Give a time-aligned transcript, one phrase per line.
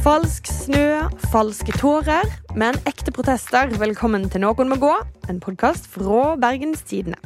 [0.00, 2.24] Falsk snø, falske tårer,
[2.56, 3.68] men ekte protester.
[3.76, 4.92] Velkommen til Noen må gå,
[5.28, 7.18] en podkast fra Bergens Tidende.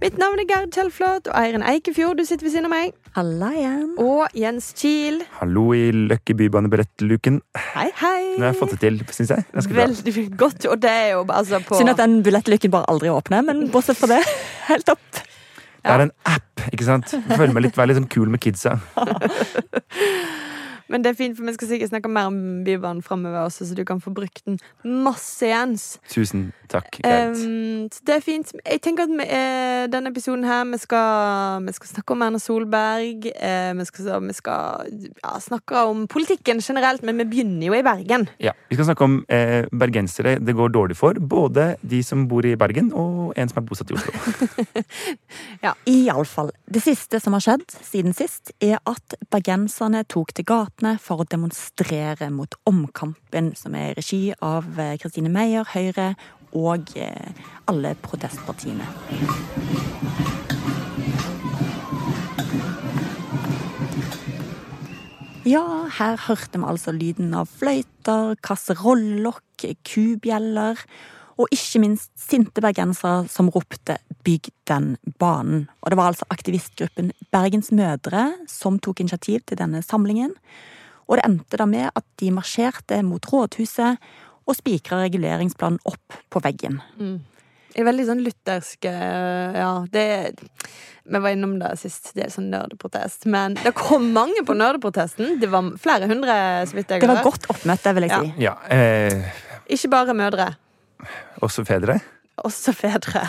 [0.00, 2.94] Mitt navn er Gerd Kjellflot, og Eirin Eikefjord, du sitter ved siden av meg.
[3.18, 3.90] Halla igjen.
[4.00, 5.20] Og Jens Kiel.
[5.42, 7.42] Hallo i Løkke bybane-billettluken.
[7.74, 8.20] Hei, hei.
[8.38, 9.44] Nå har jeg fått det til, syns jeg.
[9.52, 9.84] Ganske bra.
[9.84, 13.44] Veldig godt, og det er jo altså på Synd at den billettluken bare aldri åpner,
[13.44, 14.22] men bortsett fra det,
[14.70, 15.20] helt topp.
[15.82, 17.12] Det er en app, ikke sant?
[17.12, 18.78] Følg føler meg litt, Vær litt sånn kul med kidsa.
[20.92, 23.76] Men det er fint, for vi skal sikkert snakke mer om Bybanen framover også, så
[23.76, 25.96] du kan få brukt den masse, Jens.
[26.12, 26.98] Tusen takk.
[27.04, 28.52] Um, det er fint.
[28.60, 32.40] Jeg tenker at vi, uh, denne episoden her Vi skal, vi skal snakke om Erna
[32.40, 33.28] Solberg.
[33.32, 34.92] Uh, vi skal, vi skal
[35.22, 38.28] ja, snakke om politikken generelt, men vi begynner jo i Bergen.
[38.42, 41.18] Ja, Vi skal snakke om uh, bergensere det går dårlig for.
[41.18, 44.12] Både de som bor i Bergen, og en som er bosatt i Oslo.
[45.66, 45.74] ja.
[45.88, 46.52] Iallfall.
[46.72, 50.48] Det siste som har skjedd siden sist, er at bergenserne tok til
[50.82, 56.16] gatene for å demonstrere mot Omkampen, som er regi av eh, Kristine Meyer, Høyre
[56.52, 57.30] og eh,
[57.70, 58.84] alle protestpartiene.
[65.44, 70.78] Ja, her hørte vi altså lyden av fløyter, kasserollokk, kubjeller
[71.42, 75.66] og ikke minst sinte bergensere som ropte 'bygg den banen'.
[75.82, 80.32] Og det var altså aktivistgruppen Bergens Mødre som tok initiativ til denne samlingen.
[81.08, 83.98] Og det endte da med at de marsjerte mot rådhuset
[84.46, 86.80] og spikra reguleringsplanen opp på veggen.
[87.72, 90.38] Det er veldig sånn luthersk eh, Ja, det
[91.04, 92.12] Vi var innom det sist.
[92.14, 93.26] Det er sånn nerdeprotest.
[93.26, 95.40] Men det kom mange på nerdeprotesten.
[95.40, 97.24] Det var flere hundre, så vidt jeg Det var hørt.
[97.24, 98.20] godt oppmøte, vil jeg Ja.
[98.20, 98.34] si.
[98.38, 99.32] Ja, eh,
[99.68, 100.56] Ikke bare mødre.
[101.42, 101.98] Også fedre.
[102.42, 103.26] Også fedre.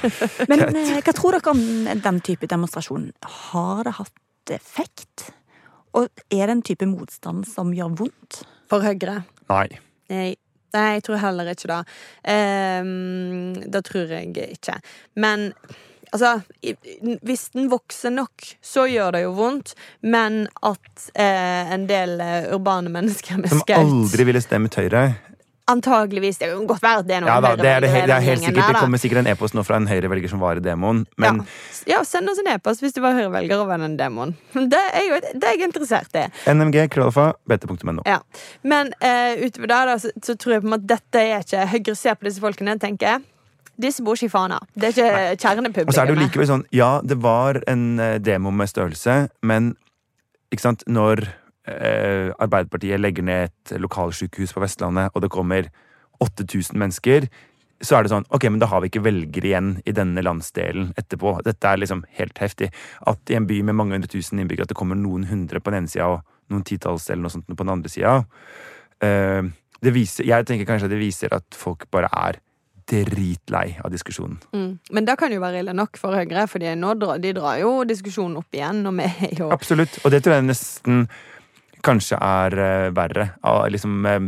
[0.50, 1.62] Men eh, hva tror dere om
[2.02, 3.10] den type demonstrasjon?
[3.50, 5.28] Har det hatt effekt?
[5.96, 8.42] Og er det en type motstand som gjør vondt?
[8.70, 9.20] For Høyre.
[9.50, 9.66] Nei.
[10.10, 10.30] Nei,
[10.74, 11.82] nei, jeg tror heller ikke det.
[12.26, 14.78] Um, det tror jeg ikke.
[15.22, 15.50] Men
[16.14, 16.40] altså
[17.26, 19.74] Hvis den vokser nok, så gjør det jo vondt.
[20.02, 25.08] Men at uh, en del eh, urbane mennesker med Som aldri ville stemt Høyre.
[25.66, 26.38] Antageligvis.
[26.38, 28.42] Det kan godt være det er noen Ja da, det er, det, det er helt
[28.44, 28.68] sikkert.
[28.70, 31.00] Det kommer sikkert en e-post nå fra en Høyre-velger som var i demoen.
[31.18, 31.96] Men ja.
[31.96, 34.36] ja, send oss en e-post hvis du var Høyre-velger og var den demoen.
[34.76, 36.26] Det er jo det er jeg interessert i.
[36.52, 38.04] NMG, krøllalfa, bt.no.
[38.06, 38.20] Ja.
[38.62, 41.66] Men uh, utover det da, så, så tror jeg på en måte dette er ikke
[41.72, 43.24] Høyre ser på disse folkene tenker jeg.
[43.82, 44.60] disse bor ikke i Fana.
[44.74, 45.90] Det er ikke kjernepublikummet.
[45.90, 49.18] Og så er det jo likevel sånn, ja, det var en eh, demo med størrelse,
[49.42, 49.74] men
[50.54, 51.26] ikke sant, når
[51.66, 55.68] eh, Arbeiderpartiet legger ned et lokalsykehus på Vestlandet, og det kommer
[56.24, 57.28] 8000 mennesker,
[57.84, 60.94] så er det sånn, ok, men da har vi ikke velgere igjen i denne landsdelen
[60.96, 61.34] etterpå.
[61.44, 62.70] Dette er liksom helt heftig.
[63.04, 65.72] At i en by med mange hundre tusen innbyggere, at det kommer noen hundre på
[65.72, 68.16] den ene sida og noen titalls eller noe sånt på den andre sida.
[69.04, 69.42] Eh,
[69.84, 72.40] det viser, jeg tenker kanskje at det viser at folk bare er
[72.86, 74.38] dritlei av diskusjonen.
[74.54, 74.72] Mm.
[74.94, 78.38] Men det kan jo være ille nok for Høyre, for drar, de drar jo diskusjonen
[78.40, 78.84] opp igjen.
[78.86, 79.98] Og vi er jo Absolutt.
[80.04, 81.08] Og det tror jeg nesten
[81.86, 83.28] kanskje er uh, verre.
[83.46, 84.20] Uh, liksom, eh,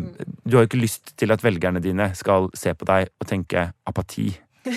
[0.44, 3.68] du har jo ikke lyst til at velgerne dine skal se på deg og tenke
[3.88, 4.30] apati.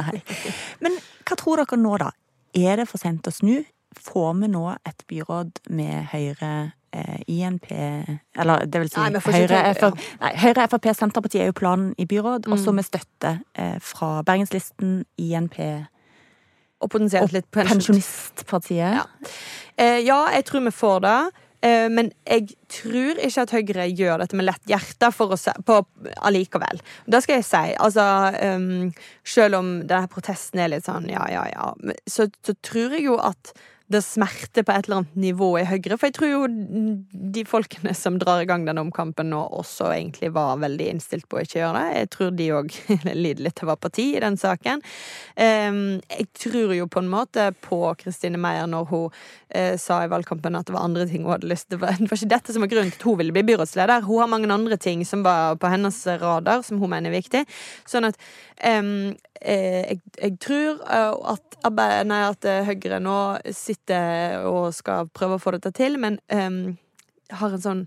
[0.00, 0.20] Nei.
[0.84, 0.98] Men
[1.28, 2.10] hva tror dere nå, da?
[2.56, 3.60] Er det for sent å snu?
[3.98, 6.50] Får vi nå et byråd med Høyre,
[6.94, 9.74] eh, INP Eller det vil si Nei, vi får ikke Høyre, ta det, ja.
[9.80, 12.78] FrP, nei, Høyre, Frp, Senterpartiet er jo planen i byråd, og så Mm.
[12.78, 15.58] med støtte eh, fra Bergenslisten, INP
[16.80, 17.90] og potensielt litt pensjonist.
[18.40, 18.94] Pensjonistpartiet.
[18.94, 19.04] Ja.
[19.76, 21.18] Eh, ja, jeg tror vi får det.
[21.60, 25.52] Eh, men jeg tror ikke at Høyre gjør dette med lett hjerte for å se,
[25.66, 25.80] på,
[26.24, 26.80] allikevel.
[27.10, 27.64] Da skal jeg si.
[27.76, 28.06] Altså,
[28.56, 28.88] um,
[29.26, 31.72] selv om denne protesten er litt sånn ja, ja, ja,
[32.08, 33.52] så, så tror jeg jo at
[33.90, 35.96] det smerter på et eller annet nivå i Høyre.
[35.98, 36.40] For jeg tror jo
[37.34, 41.40] de folkene som drar i gang denne omkampen nå, også egentlig var veldig innstilt på
[41.40, 41.96] å ikke gjøre det.
[41.98, 42.76] Jeg tror de òg
[43.24, 44.84] lider litt av apati i den saken.
[45.36, 49.18] Jeg tror jo på en måte på Kristine Meyer når hun
[49.48, 51.80] eh, sa i valgkampen at det var andre ting hun hadde lyst til.
[51.80, 54.06] Det var, ikke dette som var grunnen til at hun ville bli byrådsleder.
[54.06, 57.42] Hun har mange andre ting som var på hennes radar, som hun mener er viktig.
[57.90, 58.22] Sånn at
[59.40, 61.58] jeg, jeg tror eh, at,
[62.08, 63.18] nei, at eh, Høyre nå
[63.56, 66.76] sitter og skal prøve å få dette til, men um,
[67.40, 67.82] har en sånn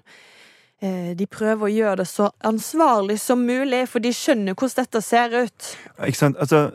[0.82, 5.04] eh, de prøver å gjøre det så ansvarlig som mulig, for de skjønner hvordan dette
[5.06, 5.72] ser ut.
[6.02, 6.42] Ikke sant?
[6.42, 6.68] Altså,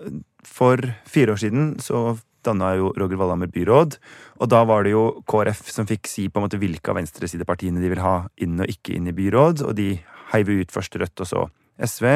[0.46, 2.16] for fire år siden så
[2.46, 3.98] danna jo Roger Wallhammer byråd,
[4.38, 7.82] og da var det jo KrF som fikk si på en måte hvilke av venstresidepartiene
[7.82, 9.96] de vil ha inn og ikke inn i byråd, og de
[10.32, 11.48] heiv ut først Rødt og så
[11.84, 12.08] SV.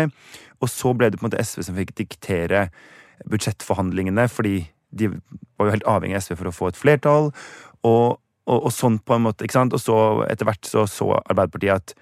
[0.63, 2.67] Og så ble det på en måte SV som fikk diktere
[3.31, 5.09] budsjettforhandlingene, fordi de
[5.59, 7.31] var jo helt avhengig av SV for å få et flertall.
[7.87, 8.19] Og
[8.51, 9.75] og, og sånn på en måte, ikke sant?
[9.77, 11.95] Og så etter hvert så så Arbeiderpartiet at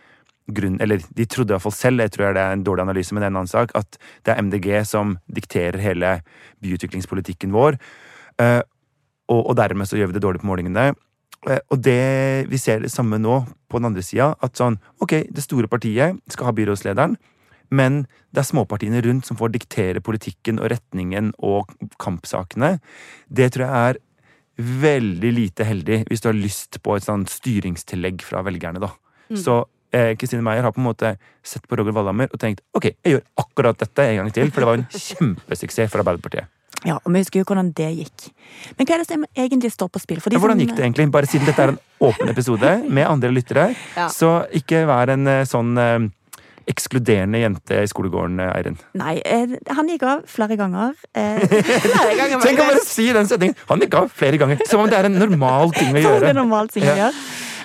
[0.51, 3.15] grunn, eller de trodde i hvert fall selv, jeg tror det er en dårlig analyse,
[3.15, 6.17] men det er en annen sak, at det er MDG som dikterer hele
[6.65, 7.79] byutviklingspolitikken vår.
[8.43, 8.63] Eh,
[9.31, 10.89] og, og dermed så gjør vi det dårlig på målingene.
[11.47, 14.33] Eh, og det, vi ser det samme nå på den andre sida.
[14.43, 17.15] At sånn, ok, det store partiet skal ha byrådslederen,
[17.71, 18.03] men
[18.35, 21.71] det er småpartiene rundt som får diktere politikken og retningen og
[22.03, 22.77] kampsakene.
[23.31, 24.01] Det tror jeg er
[24.61, 28.91] veldig lite heldig hvis du har lyst på et sånt styringstillegg fra velgerne, da.
[29.39, 29.61] Så
[29.95, 31.15] eh, Kristine Meyer har på en måte
[31.47, 34.61] sett på Roger Wallhammer og tenkt ok, jeg gjør akkurat dette en gang til, for
[34.65, 36.51] det var en kjempesuksess for Arbeiderpartiet.
[36.87, 38.31] Ja, og vi husker jo hvordan det gikk.
[38.79, 40.21] Men hva er det som egentlig står på spill?
[40.33, 41.11] Ja, hvordan gikk det egentlig?
[41.13, 43.67] Bare siden dette er en åpen episode med andre lyttere,
[43.99, 44.07] Ja.
[44.13, 45.99] så ikke vær en eh, sånn eh,
[46.69, 48.79] ekskluderende jente i skolegården, eh, Eirin.
[48.99, 50.95] Nei, eh, han gikk av flere ganger.
[51.15, 53.57] Eh, Flere ganger Tenk å bare si den setningen!
[53.71, 56.19] Han gikk av flere ganger, som om det er en normal ting å gjøre.
[56.19, 57.15] som det er er normal ting å gjøre.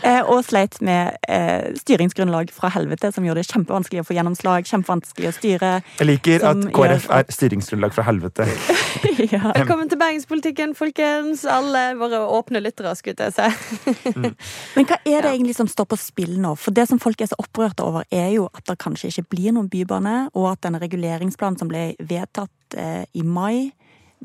[0.04, 4.68] Eh, og sleit med eh, styringsgrunnlag fra helvete, som gjorde det kjempevanskelig å få gjennomslag.
[4.70, 5.72] Kjempevanskelig å styre.
[6.00, 8.48] Jeg liker at KrF gjør er styringsgrunnlag fra helvete.
[9.34, 9.54] ja.
[9.56, 11.46] Velkommen til bergenspolitikken, folkens.
[11.50, 14.12] Alle våre åpne lyttere, skulle jeg si.
[14.76, 16.56] Men hva er det egentlig som står på spill nå?
[16.60, 19.56] For det som folk er så opprørte over, er jo at det kanskje ikke blir
[19.56, 23.72] noen bybane, og at denne reguleringsplanen som ble vedtatt eh, i mai,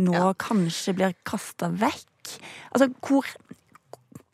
[0.00, 0.32] nå Ja.
[0.38, 2.36] kanskje blir kasta vekk.
[2.72, 3.26] Altså, hvor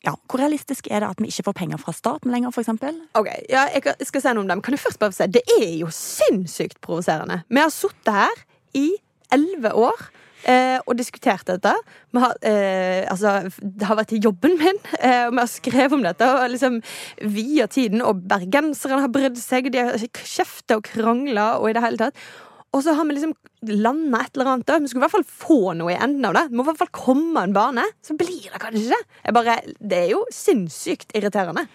[0.07, 3.01] ja, Hvor realistisk er det at vi ikke får penger fra staten lenger, eksempel?
[3.19, 4.63] Ok, ja, jeg skal si noe om dem.
[4.63, 7.43] Kan du først bare si, Det er jo sinnssykt provoserende.
[7.51, 8.87] Vi har sittet her i
[9.35, 10.07] elleve år
[10.47, 11.73] eh, og diskutert dette.
[12.15, 15.97] Vi har, eh, altså, det har vært i jobben min, eh, og vi har skrevet
[15.99, 16.29] om dette.
[16.31, 16.81] Og liksom
[17.23, 21.83] via tiden, og bergenserne har brydd seg, de har kjefta og krangla og i det
[21.83, 22.27] hele tatt.
[22.75, 23.35] Og så har vi liksom
[23.67, 24.67] landa et eller annet.
[24.69, 24.79] da.
[24.79, 26.47] Vi skulle i hvert fall få noe i enden av det.
[26.51, 27.87] Vi må i hvert fall komme en bane.
[28.05, 29.57] Så blir det kanskje ikke.
[29.81, 31.67] Det er jo sinnssykt irriterende.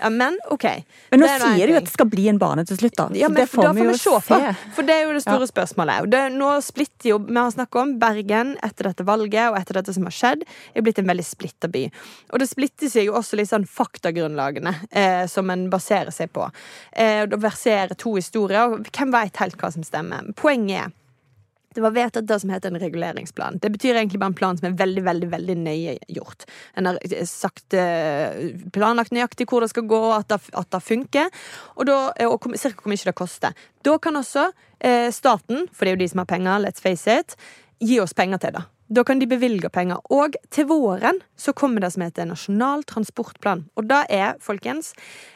[0.00, 0.64] Ja, men OK.
[1.10, 3.06] Men nå er sier de jo at det skal bli en bane til slutt, da.
[3.16, 4.40] Ja, men det får, da får vi vi se på.
[4.76, 6.04] For det er jo det store spørsmålet.
[6.04, 9.80] Og det, nå splitter jo, Vi har snakket om Bergen etter dette valget og etter
[9.80, 10.44] dette som har skjedd.
[10.74, 11.86] er blitt en veldig splitta by.
[12.32, 16.48] Og det splitter seg jo også litt sånn faktagrunnlagene eh, som en baserer seg på.
[16.92, 20.28] Eh, det verserer to historier, og hvem veit helt hva som stemmer.
[20.36, 20.94] Poenget er
[21.76, 23.58] det var vedtatt det som heter en reguleringsplan.
[23.62, 26.46] Det betyr egentlig bare en plan som er veldig veldig, veldig nøye gjort.
[26.80, 31.28] En har sagt, eh, planlagt nøyaktig hvor det skal gå, at det, at det funker,
[31.76, 33.54] og, da, og hvor- cirka hvor mye det koster.
[33.84, 34.48] Da kan også
[34.80, 37.36] eh, staten, for det er jo de som har penger, let's face it,
[37.80, 38.64] gi oss penger til det.
[38.88, 39.98] Da kan de bevilge penger.
[40.14, 43.64] Og til våren så kommer det som heter Nasjonal transportplan.
[43.76, 44.92] Og da er, folkens,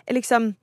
[0.09, 0.55] liksom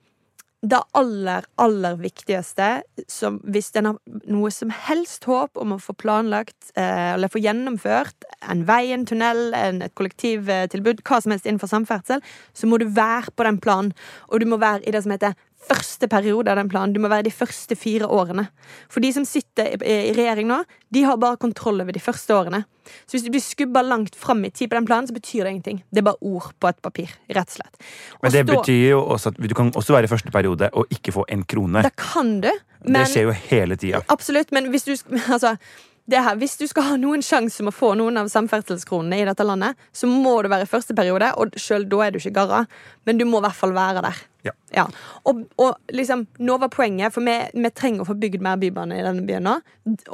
[0.66, 5.94] det aller, aller viktigste som hvis en har noe som helst håp om å få
[6.00, 11.46] planlagt eh, eller få gjennomført en vei, en tunnel, en, et kollektivtilbud, hva som helst
[11.46, 12.24] innenfor samferdsel,
[12.58, 13.94] så må du være på den planen.
[14.32, 15.38] Og du må være i det som heter
[15.68, 16.92] første periode av den planen.
[16.94, 18.46] Du må være de første fire årene.
[18.88, 20.60] For de som sitter i, regjering nå,
[20.94, 22.62] de har bare kontroll over de første årene.
[23.04, 25.50] Så hvis du blir skubba langt fram i tid på den planen, så betyr det
[25.56, 25.82] ingenting.
[25.92, 27.82] Det er bare ord på et papir, rett og slett.
[28.22, 30.94] Men det stå- betyr jo også at du kan også være i første periode og
[30.94, 31.82] ikke få en krone.
[31.84, 32.48] Det kan du,
[32.86, 34.00] men Det skjer jo hele tida.
[34.08, 34.94] Absolutt, men hvis du,
[35.34, 35.56] altså,
[36.16, 39.44] her, hvis du skal ha noen sjanse med å få noen av samferdselskronene i dette
[39.44, 42.62] landet, så må du være i første periode, og sjøl da er du ikke garra.
[43.04, 44.22] Men du må i hvert fall være der.
[44.72, 44.86] Ja.
[45.28, 48.96] Og, og liksom, nå var poenget, for vi, vi trenger å få bygd mer bybane
[48.96, 49.58] i denne byen nå.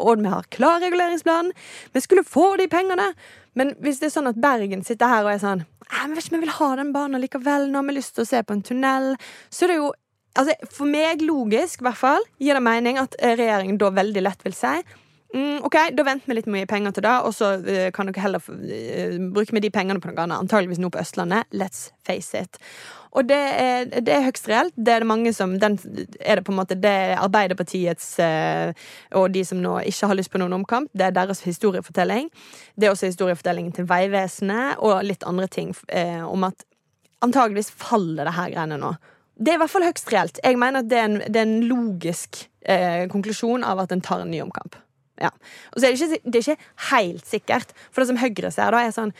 [0.03, 1.53] Og vi har klar reguleringsplan.
[1.95, 3.13] Vi skulle få de pengene.
[3.55, 6.43] Men hvis det er sånn at Bergen sitter her og er sånn vi ikke jeg
[6.43, 9.13] vil ha den banen likevel, nå har vi lyst til å se på en tunnel,
[9.53, 9.93] så er det jo
[10.35, 14.25] Altså, For meg, logisk, i hvert fall, gir det mening at eh, regjeringen da veldig
[14.25, 14.73] lett vil si
[15.35, 18.25] mm, OK, da venter vi litt mye penger til det, og så uh, kan dere
[18.25, 20.41] heller uh, bruke med de pengene på noe annet.
[20.45, 21.51] Antageligvis nå på Østlandet.
[21.53, 22.61] Let's face it.
[23.15, 24.75] Og det er, det er høyst reelt.
[24.75, 25.77] Det er det mange som den
[26.19, 28.75] er det på en måte Det er Arbeiderpartiets uh,
[29.15, 30.91] og de som nå ikke har lyst på noen omkamp.
[30.95, 32.31] Det er deres historiefortelling.
[32.75, 35.75] Det er også historiefortellingen til Vegvesenet og litt andre ting
[36.27, 36.67] om at
[37.25, 38.95] antageligvis faller det her greiene nå.
[39.35, 40.39] Det er i hvert fall høyst reelt.
[40.45, 44.03] Jeg mener at det er en, det er en logisk eh, konklusjon av at en
[44.05, 44.77] tar en ny omkamp.
[45.21, 45.31] Ja.
[45.73, 47.75] Og så er det ikke, det er ikke helt sikkert.
[47.93, 49.13] For det som Høyre ser, da, er sånn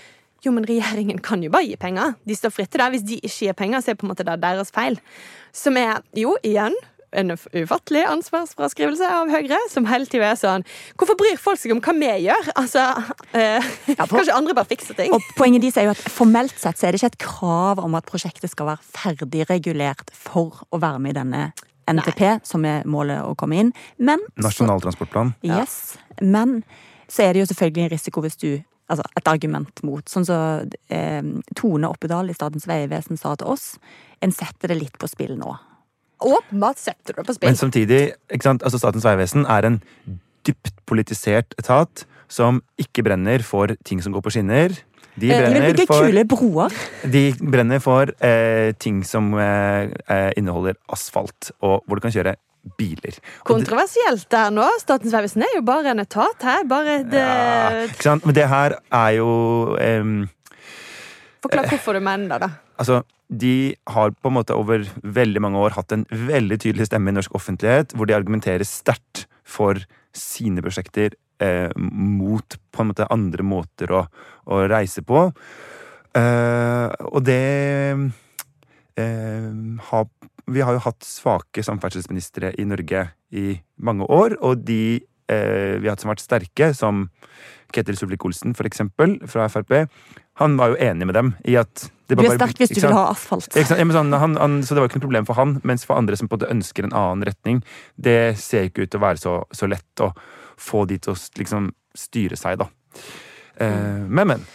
[0.45, 2.17] Jo, men regjeringen kan jo bare gi penger.
[2.29, 2.89] De står fritt til det.
[2.93, 4.99] Hvis de ikke gir penger, så er det på en måte det deres feil.
[5.57, 6.75] Som er, jo, igjen
[7.15, 10.65] en uf- ufattelig ansvarsfraskrivelse av Høyre, som hele tida er sånn
[10.99, 12.49] Hvorfor bryr folk seg om hva vi gjør?
[12.59, 12.83] Altså,
[13.39, 13.63] eh,
[13.95, 15.15] for- Kanskje andre bare fikser ting?
[15.15, 17.95] Og poenget deres er jo at Formelt sett så er det ikke et krav om
[17.95, 21.45] at prosjektet skal være ferdigregulert for å være med i denne
[21.91, 23.73] NTP, som er målet å komme inn.
[23.99, 25.35] Men Nasjonal transportplan.
[25.47, 25.97] Yes.
[26.23, 26.63] Men
[27.11, 28.49] så er det jo selvfølgelig en risiko hvis du
[28.91, 30.05] altså et argument mot.
[30.09, 30.35] Sånn som
[30.69, 31.23] så, eh,
[31.57, 33.79] Tone Oppedal i Statens vegvesen sa til oss.
[34.21, 35.55] En setter det litt på spill nå.
[36.25, 37.49] Åpenbart setter du det på spill.
[37.49, 38.63] Men samtidig, ikke sant?
[38.63, 39.81] Altså, Statens vegvesen er en
[40.45, 44.77] dypt politisert etat som ikke brenner for ting som går på skinner.
[45.15, 46.73] De De brenner bygge for, kule broer.
[47.07, 52.35] de brenner for eh, ting som eh, eh, inneholder asfalt, og hvor du kan kjøre
[52.79, 53.19] biler.
[53.47, 54.67] Kontroversielt det- der nå.
[54.81, 56.65] Statens vegvesen er jo bare en etat her.
[56.65, 58.25] Bare et ja, eh, ikke sant?
[58.27, 60.27] Men det her er jo eh,
[61.45, 62.49] Forklar hvorfor du mener det, da.
[62.81, 67.13] Altså, de har på en måte over veldig mange år hatt en veldig tydelig stemme
[67.13, 69.79] i norsk offentlighet, hvor de argumenterer sterkt for
[70.17, 74.05] sine prosjekter eh, mot på en måte andre måter å,
[74.51, 75.29] å reise på.
[76.15, 77.41] Eh, og det
[79.01, 79.49] eh,
[79.89, 80.07] har
[80.47, 85.01] Vi har jo hatt svake samferdselsministre i Norge i mange år, og de
[85.33, 87.09] eh, vi har hatt som har vært sterke, som
[87.75, 89.73] Ketil Solvik-Olsen, for eksempel, fra Frp,
[90.39, 92.95] han var jo enig med dem i at det Du er sterk hvis du vil
[92.95, 93.55] ha asfalt.
[93.57, 96.19] Ja, sånn, han, han, så det var ikke noe problem for han, mens for andre
[96.21, 97.63] som på en måte ønsker en annen retning,
[97.97, 100.13] det ser ikke ut til å være så, så lett å
[100.59, 102.69] få de til å liksom styre seg, da.
[103.61, 104.47] Eh, men, men.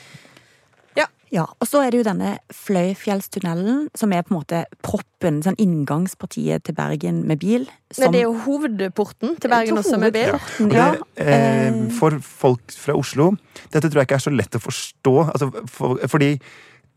[1.29, 5.57] Ja, og så er det jo denne Fløyfjellstunnelen, som er på en måte proppen, sånn
[5.61, 7.67] inngangspartiet til Bergen med bil.
[7.99, 10.33] Nei, det er jo hovedporten til Bergen også, med bil.
[10.33, 13.35] Og Ja, det, eh, eh, for folk fra Oslo
[13.69, 15.13] Dette tror jeg ikke er så lett å forstå.
[15.29, 16.31] Altså, for, fordi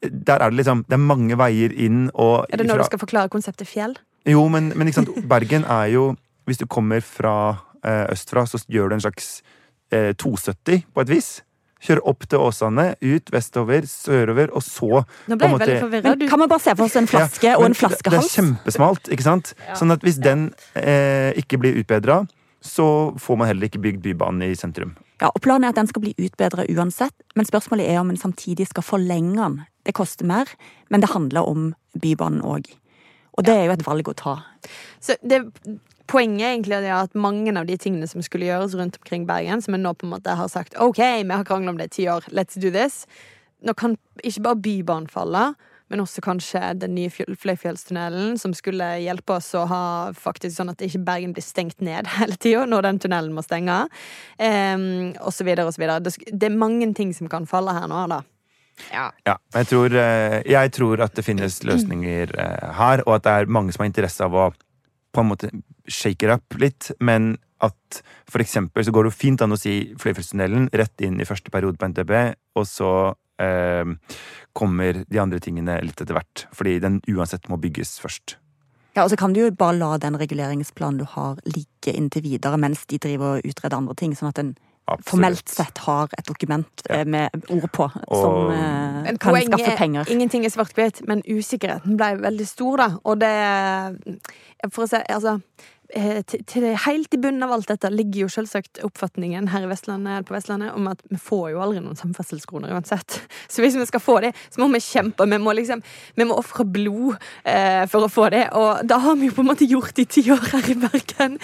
[0.00, 2.88] der er det liksom Det er mange veier inn og Er det når fra- du
[2.88, 3.98] skal forklare konseptet fjell?
[4.26, 6.16] Jo, men, men ikke sant, Bergen er jo
[6.48, 7.58] Hvis du kommer fra
[8.12, 9.30] østfra, så gjør du en slags
[9.92, 11.30] eh, 270 på et vis.
[11.82, 15.66] Kjører opp til Åsane, ut vestover, sørover, og så Nå ble jeg måte...
[15.66, 16.12] veldig forvirra.
[16.30, 18.28] Kan man bare se for oss en flaske Ja, og en flaskehals?
[18.28, 19.50] Det, det er kjempesmalt, ikke sant?
[19.78, 22.20] Sånn at hvis den eh, ikke blir utbedra,
[22.62, 22.86] så
[23.18, 24.94] får man heller ikke bygd Bybanen i sentrum.
[25.18, 28.20] Ja, og Planen er at den skal bli utbedra uansett, men spørsmålet er om en
[28.20, 29.58] samtidig skal forlenge den.
[29.86, 30.50] Det koster mer,
[30.90, 32.70] men det handler om Bybanen òg.
[33.32, 34.36] Og det er jo et valg å ta.
[35.02, 35.40] Så det,
[36.12, 39.76] poenget egentlig er at mange av de tingene som skulle gjøres rundt omkring Bergen, som
[39.76, 42.08] jeg nå på en måte har sagt OK, vi har krangla om det i ti
[42.12, 43.06] år, let's do this.
[43.62, 45.52] Nå kan ikke bare Bybanen falle,
[45.92, 49.84] men også kanskje den nye Fløyfjellstunnelen, som skulle hjelpe oss å ha
[50.16, 53.84] faktisk sånn at ikke Bergen blir stengt ned hele tida når den tunnelen må stenge.
[54.40, 56.00] Um, og så videre og så videre.
[56.04, 58.22] Det, det er mange ting som kan falle her nå, da.
[58.88, 59.10] Ja.
[59.28, 63.34] Ja, jeg tror, eh, jeg tror at det finnes løsninger eh, her, og at det
[63.36, 64.46] er mange som har interesse av å
[65.12, 65.50] på en måte
[65.88, 69.60] shake it up litt, men at for eksempel så går det jo fint an å
[69.60, 72.14] si Fløyfjellstunnelen rett inn i første periode på NTB,
[72.58, 72.92] og så
[73.42, 73.92] eh,
[74.56, 76.46] kommer de andre tingene litt etter hvert.
[76.56, 78.38] Fordi den uansett må bygges først.
[78.92, 82.58] Ja, Og så kan du jo bare la den reguleringsplanen du har ligge inntil videre,
[82.60, 84.52] mens de driver og utreder andre ting, sånn at en
[84.92, 85.08] Absolutt.
[85.10, 86.94] formelt sett har et dokument Ja.
[87.00, 90.04] eh, med ord på Og- som eh, kan poenget skaffe er- penger.
[90.10, 92.88] Ingenting er svart-hvitt, men usikkerheten ble veldig stor, da.
[93.04, 93.32] Og det
[94.72, 95.40] For å si Altså
[95.92, 100.34] eh, Helt i bunnen av alt dette ligger jo selvsagt oppfatningen her i Vestlandet, på
[100.34, 103.20] Vestlandet om at vi får jo aldri noen samferdselskroner uansett.
[103.52, 105.26] Så hvis vi skal få det, så må vi kjempe.
[105.28, 105.82] Vi må liksom
[106.16, 108.46] Vi må ofre blod eh, for å få det.
[108.58, 111.38] Og da har vi jo på en måte gjort i ti år her i Bergen.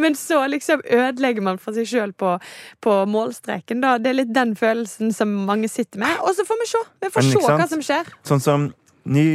[0.00, 2.36] Men så liksom ødelegger man for seg sjøl på,
[2.84, 3.96] på målstreken, da.
[3.98, 6.18] Det er litt den følelsen som mange sitter med.
[6.24, 6.82] Og så får vi se.
[7.04, 8.10] Vi får se hva som skjer.
[8.26, 8.72] Sånn som
[9.04, 9.26] ny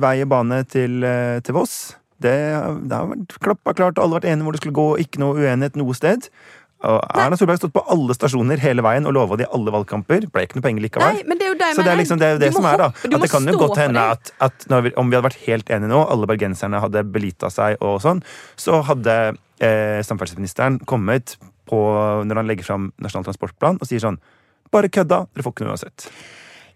[0.00, 1.78] vei og bane til, eh, til Voss.
[2.22, 2.36] Det,
[2.90, 5.36] det har vært klappa klart, alle har vært enige hvor det skulle gå, ikke noe
[5.38, 6.30] uenighet noe sted.
[6.78, 9.72] Og Erna Solberg har stått på alle stasjoner hele veien og lova det i alle
[9.74, 10.28] valgkamper.
[10.30, 11.16] Ble ikke noe penger likevel.
[11.16, 12.76] Nei, men det er jo det Så det er liksom det, er det som er,
[12.78, 12.86] da.
[12.92, 15.40] hoppe- At det kan jo godt hende at, at når vi, om vi hadde vært
[15.48, 18.22] helt enige nå, alle bergenserne hadde belita seg og sånn,
[18.54, 19.16] så hadde
[19.58, 21.34] eh, samferdselsministeren kommet
[21.66, 21.82] på,
[22.30, 24.20] når han legger fram Nasjonal transportplan, og sier sånn
[24.70, 26.10] Bare kødda, dere får ikke noe uansett.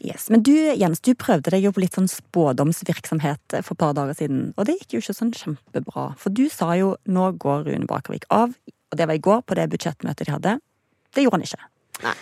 [0.03, 3.93] Yes, Men du Jens, du prøvde deg jo på litt sånn spådomsvirksomhet for et par
[3.95, 6.09] dager siden, og det gikk jo ikke sånn kjempebra.
[6.19, 8.57] For du sa jo 'nå går Rune Bakervik av',
[8.91, 10.61] og det var i går på det budsjettmøtet de hadde.
[11.15, 11.63] Det gjorde han ikke.
[12.03, 12.15] Nei.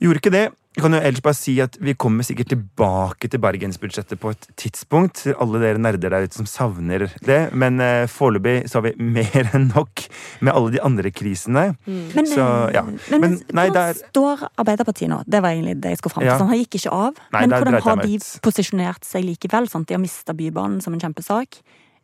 [0.00, 0.46] Gjorde ikke det.
[0.74, 4.46] Jeg kan jo ellers bare si at Vi kommer sikkert tilbake til bergensbudsjettet på et
[4.58, 5.20] tidspunkt.
[5.22, 7.38] Til alle dere nerder der ute som savner det.
[7.54, 10.02] Men eh, foreløpig så har vi mer enn nok
[10.42, 11.76] med alle de andre krisene.
[11.86, 12.82] Men, Så, ja.
[12.82, 15.20] eh, men, Men, nei, hvordan der- står Arbeiderpartiet nå?
[15.30, 16.32] Det var egentlig det jeg skulle fram til.
[16.32, 16.38] Ja.
[16.42, 17.22] Sånn, han gikk ikke av.
[17.36, 19.70] Nei, men hvordan har de posisjonert seg likevel?
[19.70, 19.86] Sant?
[19.88, 21.60] De har mista Bybanen som en kjempesak.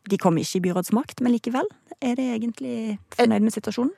[0.08, 1.66] De kom ikke i byrådsmakt, men likevel.
[2.00, 2.76] Er de egentlig
[3.18, 3.90] fornøyd med situasjonen?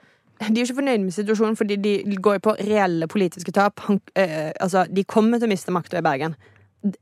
[0.49, 3.81] De er ikke fornøyd med situasjonen fordi de går på reelle politiske tap.
[3.89, 6.37] Han, øh, altså, de kommer til å miste makta i Bergen.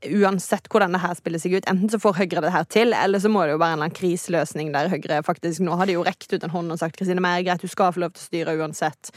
[0.05, 1.67] uansett hvordan det her spiller seg ut.
[1.69, 3.87] Enten så får Høyre det her til, eller så må det jo være en eller
[3.87, 6.99] annen kriseløsning der Høyre faktisk Nå har de jo rekt ut en hånd og sagt
[6.99, 9.09] Kristine Meyer, greit, du skal få lov til å styre uansett,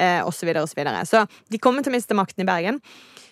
[0.00, 1.04] eh, og så videre og så videre.
[1.04, 2.80] Så de kommer til å miste makten i Bergen.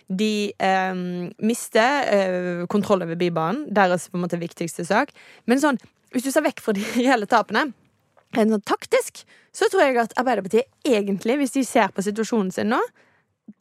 [0.07, 1.00] De eh,
[1.49, 5.16] mister eh, kontroll over Bybanen, deres på en måte viktigste sak.
[5.49, 5.81] Men sånn,
[6.12, 7.71] hvis du ser vekk fra de reelle tapene,
[8.37, 12.73] rent sånn taktisk, så tror jeg at Arbeiderpartiet egentlig, hvis de ser på situasjonen sin
[12.73, 12.80] nå,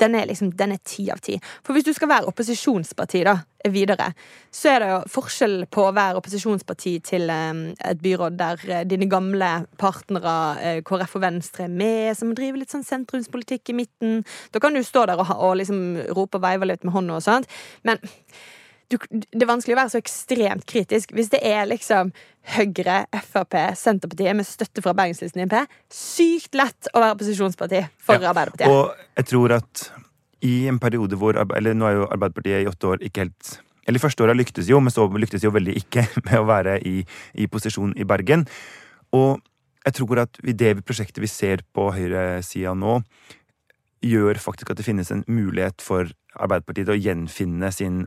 [0.01, 1.35] den er liksom, den er ti av ti.
[1.63, 3.35] For hvis du skal være opposisjonsparti da,
[3.69, 4.11] videre,
[4.53, 8.81] så er det jo forskjell på å være opposisjonsparti til um, et byråd der uh,
[8.85, 13.77] dine gamle partnere, uh, KrF og Venstre, er med, som driver litt sånn sentrumspolitikk i
[13.81, 14.19] midten.
[14.53, 15.81] Da kan du stå der og, og liksom
[16.17, 17.49] rope og veive litt med hånda og sånt.
[17.85, 18.01] Men
[18.91, 22.11] du, det er vanskelig å være så ekstremt kritisk hvis det er liksom
[22.55, 25.55] Høyre, Frp, Senterpartiet med støtte fra Bergenslisten INP.
[25.89, 28.69] Sykt lett å være opposisjonsparti for ja, Arbeiderpartiet.
[28.69, 29.85] Og jeg tror at
[30.45, 33.55] i en periode hvor Eller nå er jo Arbeiderpartiet i åtte år ikke helt
[33.87, 36.99] Eller første året lyktes jo, men så lyktes jo veldig ikke med å være i,
[37.33, 38.45] i posisjon i Bergen.
[39.13, 39.41] Og
[39.85, 42.99] jeg tror at det prosjektet vi ser på høyresida nå,
[44.05, 48.05] gjør faktisk at det finnes en mulighet for Arbeiderpartiet til å gjenfinne sin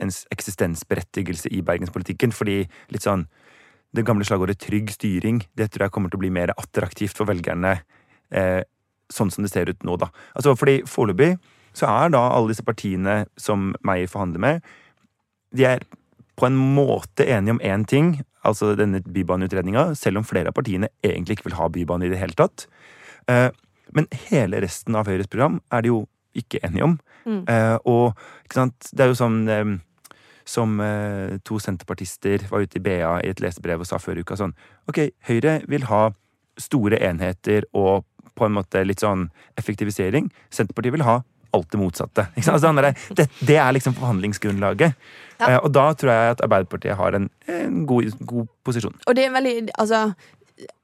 [0.00, 2.34] ens eksistensberettigelse i bergenspolitikken.
[2.34, 3.28] Fordi litt sånn
[3.90, 7.26] Det gamle slagordet 'trygg styring' det tror jeg kommer til å bli mer attraktivt for
[7.26, 7.82] velgerne
[8.30, 8.62] eh,
[9.10, 10.12] sånn som det ser ut nå, da.
[10.38, 11.40] Altså, fordi foreløpig
[11.74, 14.62] så er da alle disse partiene som Meyer forhandler med,
[15.50, 15.82] de er
[16.38, 20.88] på en måte enige om én ting, altså denne bybaneutredninga, selv om flere av partiene
[21.04, 22.66] egentlig ikke vil ha bybane i det hele tatt.
[23.28, 23.50] Eh,
[23.92, 26.00] men hele resten av Høyres program er de jo
[26.38, 26.96] ikke enige om.
[27.26, 27.42] Mm.
[27.50, 28.16] Eh, og
[28.54, 29.76] det er jo sånn eh,
[30.50, 34.38] som eh, to senterpartister var ute i BA i et lesebrev og sa før uka
[34.38, 34.54] sånn
[34.90, 36.08] Ok, Høyre vil ha
[36.60, 39.28] store enheter og på en måte litt sånn
[39.60, 40.30] effektivisering.
[40.54, 41.20] Senterpartiet vil ha
[41.56, 42.26] alt det motsatte.
[42.50, 42.70] Altså,
[43.16, 44.94] det, det, er liksom forhandlingsgrunnlaget.
[45.40, 45.48] Ja.
[45.48, 48.94] Eh, og da tror jeg at Arbeiderpartiet har en, en god, god, posisjon.
[49.06, 50.10] Og det er veldig, altså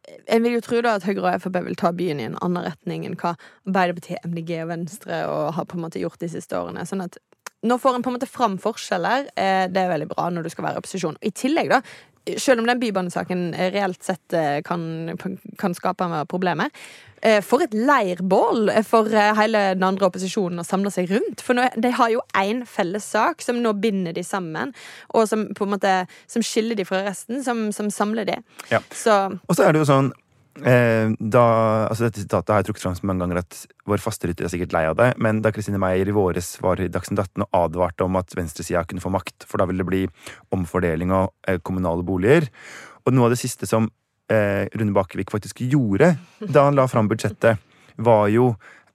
[0.06, 2.66] jeg vil jo tro da at Høyre og Frp vil ta byen i en annen
[2.66, 3.34] retning enn hva
[3.66, 6.86] Arbeiderpartiet, MDG og Venstre og har på en måte gjort de siste årene.
[6.88, 7.18] Sånn at
[7.68, 9.30] nå får en på en måte fram forskjeller.
[9.36, 11.18] Eh, det er veldig bra når du skal være opposisjon.
[11.20, 11.80] I tillegg, da,
[12.38, 15.14] selv om den bybanesaken reelt sett eh, kan,
[15.58, 16.74] kan skape problemer.
[17.22, 21.42] Eh, for et leirbål for hele den andre opposisjonen å samle seg rundt.
[21.44, 24.74] For nå, de har jo én felles sak som nå binder de sammen,
[25.14, 28.38] og som på en måte som skiller de fra resten, som, som samler de.
[28.74, 28.82] Ja.
[28.92, 29.16] Så.
[29.46, 30.25] Og så er det jo sånn Eh,
[30.56, 31.42] da,
[31.90, 34.52] altså dette sitatet har jeg trukket fram så mange ganger at vår faste lytter er
[34.54, 37.58] sikkert lei av det, men da Kristine Meyer i våres var i Dagsnytt 18 og
[37.60, 40.02] advarte om at venstresida kunne få makt, for da ville det bli
[40.56, 42.48] omfordeling av eh, kommunale boliger.
[43.04, 43.90] Og noe av det siste som
[44.32, 47.60] eh, Rune Bakevik faktisk gjorde da han la fram budsjettet,
[47.96, 48.50] var jo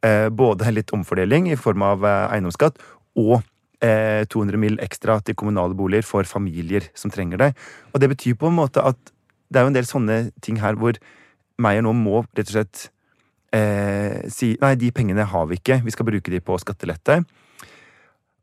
[0.06, 2.82] eh, både litt omfordeling i form av eh, eiendomsskatt
[3.22, 3.42] og
[3.82, 4.78] 200 eh, mill.
[4.84, 7.50] ekstra til kommunale boliger for familier som trenger det.
[7.94, 9.00] Og det betyr på en måte at
[9.52, 11.00] det er jo en del sånne ting her hvor
[11.62, 12.86] Meyer nå må rett og slett
[13.56, 17.22] eh, si nei, de pengene har vi ikke, vi skal bruke de på skattelette.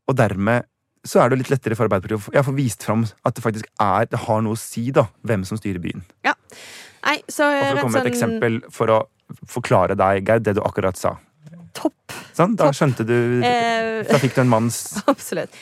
[0.09, 0.67] Og dermed
[1.07, 4.09] så er det litt lettere for Arbeiderpartiet å få vist fram at det faktisk er,
[4.11, 6.03] det har noe å si da, hvem som styrer byen.
[6.27, 6.35] Ja.
[7.05, 8.11] Nei, så og for å komme med et sånn...
[8.11, 8.99] eksempel for å
[9.47, 11.15] forklare deg, Geir, det du akkurat sa.
[11.77, 12.15] Topp.
[12.35, 12.79] Sånn, da Topp.
[12.79, 14.79] skjønte du eh, Da fikk du en manns
[15.11, 15.53] Absolutt.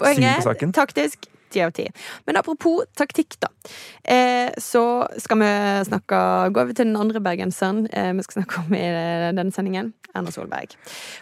[0.00, 1.86] Poenget, taktisk, ti av ti.
[2.26, 3.52] Men apropos taktikk, da.
[4.04, 5.50] Eh, så skal vi
[5.86, 6.18] snakke
[6.50, 9.92] Gå over til den andre bergenseren eh, vi skal snakke om i eh, denne sendingen.
[10.14, 10.74] Erna Solberg.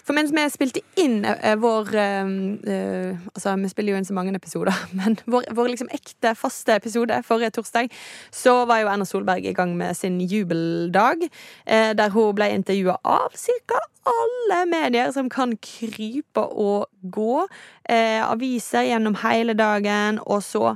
[0.05, 2.31] For mens vi spilte inn eh, vår eh,
[2.73, 6.79] eh, Altså, vi spiller jo inn så mange episoder, men vår, vår liksom ekte, faste
[6.79, 7.93] episode forrige torsdag,
[8.35, 11.29] så var jo Erna Solberg i gang med sin jubeldag,
[11.67, 17.47] der hun ble intervjua av ca alle medier som kan krype og gå.
[17.89, 20.75] Eh, aviser gjennom hele dagen, og så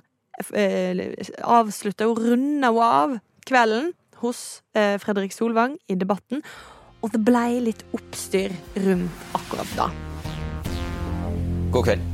[0.55, 1.09] eh,
[1.43, 3.19] avslutter hun, runder hun av
[3.49, 3.93] kvelden
[4.23, 6.45] hos eh, Fredrik Solvang i Debatten.
[7.03, 9.91] Og det blei litt oppstyr rundt akkurat da.
[11.73, 12.09] God kveld.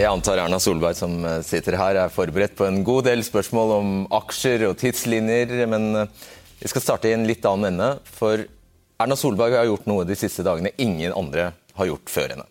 [0.00, 3.74] Jeg antar Erna Solberg som eh, sitter her er forberedt på en god del spørsmål
[3.78, 7.90] om aksjer og tidslinjer, men eh, vi skal starte i en litt annen ende.
[8.04, 8.44] For
[9.00, 12.44] Erna Solberg har gjort noe de siste dagene ingen andre har gjort før henne.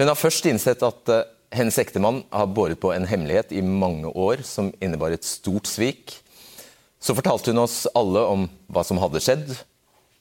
[0.00, 4.10] Hun har først innsett at eh, hennes ektemann har båret på en hemmelighet i mange
[4.10, 6.16] år som innebar et stort svik.
[6.98, 9.52] Så fortalte hun oss alle om hva som hadde skjedd,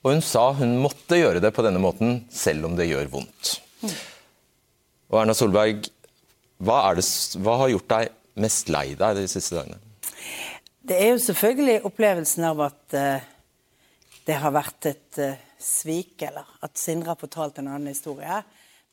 [0.01, 3.55] og hun sa hun måtte gjøre det på denne måten, selv om det gjør vondt.
[5.11, 5.89] Og Erna Solberg,
[6.61, 7.05] hva, det,
[7.41, 9.81] hva har gjort deg mest lei deg de siste dagene?
[10.81, 13.29] Det er jo selvfølgelig opplevelsen av at uh,
[14.27, 18.41] det har vært et uh, svik, eller at Sindre har fortalt en annen historie.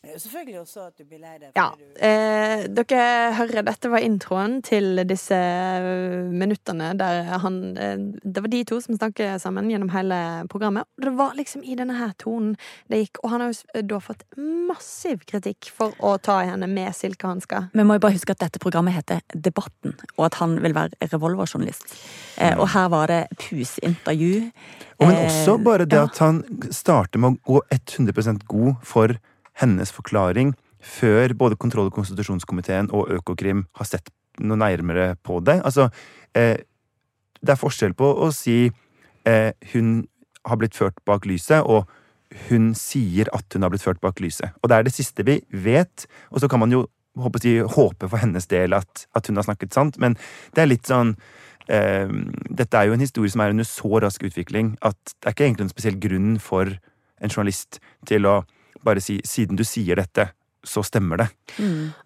[0.07, 1.51] Jo selvfølgelig også at du blir lei deg.
[1.59, 1.71] Ja.
[1.75, 8.41] du- Eh, dere hører, dette var introen til disse eh, minuttene der han eh, Det
[8.45, 10.85] var de to som snakket sammen gjennom hele programmet.
[10.99, 12.55] Og det var liksom i denne her tonen
[12.89, 13.19] det gikk.
[13.25, 17.71] Og han har jo da fått massiv kritikk for å ta henne med silkehansker.
[17.75, 20.95] Vi må jo bare huske at dette programmet heter Debatten, og at han vil være
[21.11, 21.91] revolverjournalist.
[22.39, 24.53] Eh, og her var det pusintervju.
[25.01, 26.05] Og men Eh, også bare det ja.
[26.05, 29.19] at han starter med å gå 100% god for
[29.61, 35.59] hennes forklaring før både kontroll- og konstitusjonskomiteen og Økokrim har sett noe nærmere på det.
[35.67, 35.89] Altså,
[36.35, 36.59] eh,
[37.43, 38.69] det er forskjell på å si
[39.27, 40.07] eh, hun
[40.47, 41.89] har blitt ført bak lyset, og
[42.49, 44.55] hun sier at hun har blitt ført bak lyset.
[44.63, 46.87] Og det er det siste vi vet, og så kan man jo
[47.19, 50.15] håper håpe for hennes del at, at hun har snakket sant, men
[50.55, 51.17] det er litt sånn
[51.67, 52.07] eh,
[52.47, 55.49] Dette er jo en historie som er under så rask utvikling at det er ikke
[55.49, 56.71] egentlig en spesiell grunn for
[57.19, 58.37] en journalist til å
[58.85, 60.31] bare si 'siden du sier dette,
[60.67, 61.31] så stemmer det'.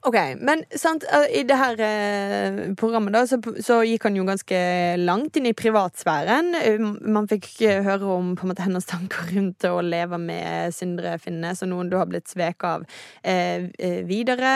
[0.04, 4.24] Ok, men sant, eh, i det her eh, programmet da, så, så gikk han jo
[4.28, 4.60] ganske
[5.00, 6.54] langt inn i privatsfæren.
[6.54, 7.48] Eh, Man fikk
[7.82, 11.90] høre om på en måte hennes tanker rundt å leve med Sindre Finnes, og noen
[11.90, 12.84] du har blitt sveket av
[13.24, 14.52] eh, eh, videre.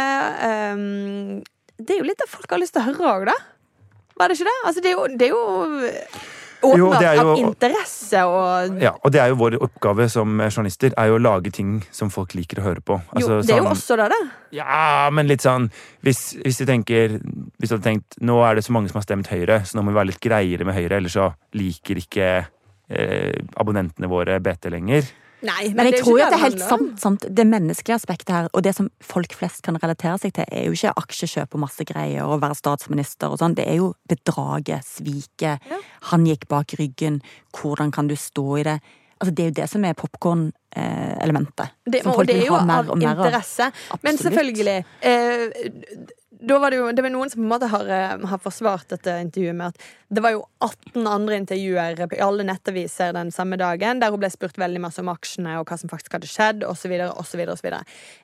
[0.72, 1.42] Um,
[1.78, 3.36] det er jo litt av folk har lyst til å høre òg, da.
[4.16, 4.58] Var det ikke det?
[4.64, 5.42] Altså, det er jo, det er jo
[6.76, 10.92] Jo, er jo- av interesse og Ja, Og det er jo vår oppgave som journalister,
[10.96, 12.98] er jo å lage ting som folk liker å høre på.
[13.14, 14.30] Jo, Altså, det er jo sånn- også det, da.
[14.52, 15.70] Ja, men litt sånn
[16.02, 17.20] Hvis, hvis du tenker
[17.60, 19.84] Hvis du hadde tenkt nå er det så mange som har stemt Høyre, så nå
[19.84, 22.46] må vi være litt greiere med Høyre, ellers så liker ikke
[22.88, 25.02] eh, abonnentene våre BT lenger.
[25.46, 27.26] Nei, Men jeg det er tror jo at det er helt sant, sant.
[27.38, 30.76] Det menneskelige aspektet her, og det som folk flest kan relatere seg til, er jo
[30.76, 33.56] ikke aksjekjøp og masse greier og være statsminister og sånn.
[33.58, 35.62] Det er jo bedraget, sviket.
[35.70, 35.80] Ja.
[36.12, 37.20] Han gikk bak ryggen.
[37.56, 38.78] Hvordan kan du stå i det?
[39.16, 41.72] Altså, det er jo det som er popkorn-elementet.
[41.88, 43.22] Det, som folk vil ha mer og mer av.
[43.24, 43.70] interesse.
[44.04, 45.46] Men selvfølgelig eh,
[46.40, 48.88] da var det jo det var noen som på en måte har, eh, har forsvart
[48.92, 53.56] dette intervjuet med at det var jo 18 andre intervjuer i alle nettaviser den samme
[53.58, 56.62] dagen der hun ble spurt veldig masse om aksjene og hva som faktisk hadde skjedd,
[56.62, 56.92] osv.
[57.10, 57.72] osv.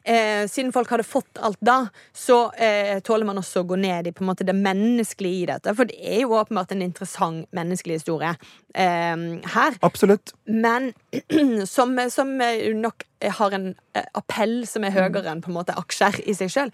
[0.04, 4.06] Eh, siden folk hadde fått alt da, så eh, tåler man også å gå ned
[4.06, 5.74] i på en måte det menneskelige i dette.
[5.74, 8.30] For det er jo åpenbart en interessant menneskelig historie
[8.74, 9.16] eh,
[9.56, 9.78] her.
[9.82, 10.34] Absolutt.
[10.46, 10.92] Men
[11.66, 16.22] som, som nok har en eh, appell som er høyere enn på en måte aksjer
[16.30, 16.72] i seg sjøl.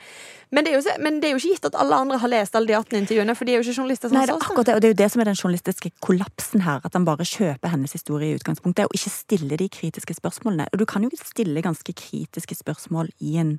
[0.52, 2.28] Men, det er jo så- men det er jo ikke gitt at alle andre har
[2.32, 4.36] lest alle de 18 intervjuene, for de er jo ikke journalister som Nei, det er
[4.36, 6.80] oss, akkurat det, og det er jo det som er den journalistiske kollapsen her.
[6.84, 10.66] At han bare kjøper hennes historie i utgangspunktet, og ikke stiller de kritiske spørsmålene.
[10.72, 13.58] Og du kan jo stille ganske kritiske spørsmål i en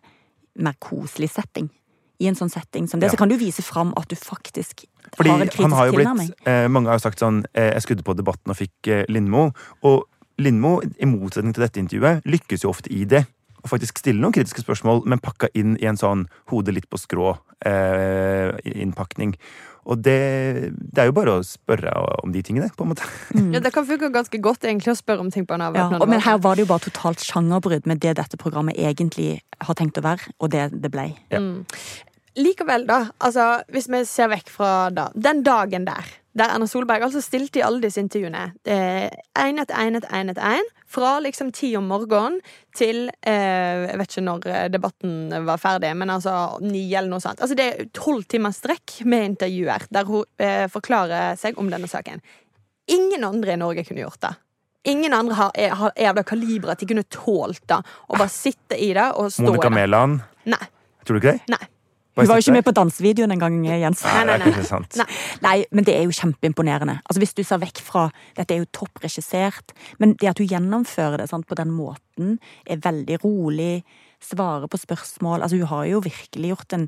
[0.60, 1.70] mer koselig setting.
[2.20, 3.12] I en sånn setting som det, Ja.
[3.16, 4.84] så kan du vise fram at du faktisk
[5.16, 6.32] Fordi har en kritisk han har jo tilnærming.
[6.46, 9.54] eh, Mange har jo sagt sånn eh, Jeg skrudde på debatten og fikk eh, Lindmo.
[9.84, 10.04] Og
[10.38, 13.26] Lindmo, i motsetning til dette intervjuet, lykkes jo ofte i det.
[13.70, 16.98] Og faktisk stille noen kritiske spørsmål, men pakka inn i en sånn hode litt på
[16.98, 19.38] skrå-innpakning.
[19.90, 20.22] og det,
[20.74, 21.90] det er jo bare å spørre
[22.24, 23.04] om de tingene, på en måte.
[23.54, 26.02] Ja, det kan funke ganske godt egentlig å spørre om ting på en Ja, avvæpnende
[26.02, 29.76] og, men her var det jo bare totalt sjangerbrudd med det dette programmet egentlig har
[29.78, 31.06] tenkt å være, og det det ble.
[31.34, 31.40] Ja.
[32.40, 33.00] Likevel, da.
[33.26, 36.06] Altså, hvis vi ser vekk fra da, den dagen der,
[36.38, 40.46] der Erna Solberg altså stilte i alle disse intervjuene én etter én etter én etter
[40.46, 42.40] én, fra liksom ti om morgenen
[42.76, 46.34] til eh, Jeg vet ikke når eh, debatten var ferdig, men altså
[46.66, 47.42] ni eller noe sånt.
[47.42, 51.90] Altså, det er tolv timers strekk med intervjuer der hun eh, forklarer seg om denne
[51.90, 52.24] saken.
[52.90, 54.36] Ingen andre i Norge kunne gjort det.
[54.90, 57.82] Ingen andre har, er, er av det kaliberet at de kunne tålt det.
[57.84, 59.76] Å bare sitte i det og stå Monica i det.
[59.78, 60.64] Mæland, Nei.
[61.06, 61.54] tror du ikke det?
[61.54, 61.68] Nei.
[62.26, 64.04] Du var jo ikke med på dansevideoen engang, Jens.
[64.06, 64.80] Nei, er Nei, nei.
[65.00, 65.08] Nei.
[65.46, 67.00] Nei, men det er jo kjempeimponerende.
[67.06, 71.24] Altså Hvis du ser vekk fra Dette er jo toppregissert, men det at du gjennomfører
[71.24, 73.84] det sant, på den måten, er veldig rolig,
[74.24, 76.88] svarer på spørsmål Altså Hun har jo virkelig gjort en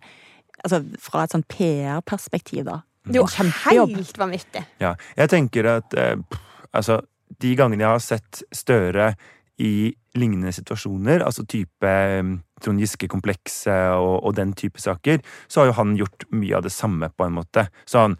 [0.61, 2.81] Altså Fra et sånn PR-perspektiv, da.
[3.07, 4.61] Det er jo helt vanvittig.
[4.81, 6.19] Ja, jeg tenker at eh,
[6.69, 6.99] altså,
[7.41, 9.13] de gangene jeg har sett Støre
[9.61, 12.21] i lignende situasjoner, altså type eh,
[12.63, 16.73] Trond Giske-komplekset og, og den type saker, så har jo han gjort mye av det
[16.75, 17.67] samme, på en måte.
[17.89, 18.17] Sånn,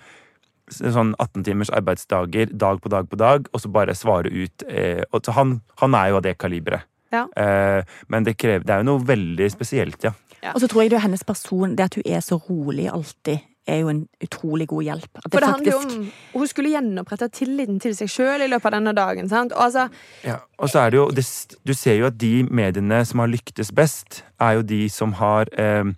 [0.72, 4.66] sånn 18 timers arbeidsdager, dag på dag på dag, og så bare svare ut.
[4.70, 6.88] Eh, og så han, han er jo av det kaliberet.
[7.12, 7.26] Ja.
[7.36, 10.16] Eh, men det, krever, det er jo noe veldig spesielt, ja.
[10.56, 13.44] Og så tror jeg det er hennes person, det at hun er så rolig alltid,
[13.72, 15.22] er jo en utrolig god hjelp.
[15.22, 18.72] At For det handler jo om Hun skulle gjenopprette tilliten til seg sjøl i løpet
[18.72, 19.30] av denne dagen.
[19.32, 19.56] Sant?
[19.56, 19.88] Og altså,
[20.28, 21.26] Ja, og så er det jo det,
[21.68, 25.50] Du ser jo at de mediene som har lyktes best, er jo de som har
[25.60, 25.94] eh,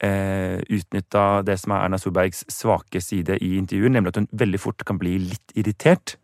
[0.00, 4.60] eh, utnytta det som er Erna Solbergs svake side i intervjuet, nemlig at hun veldig
[4.60, 6.16] fort kan bli litt irritert.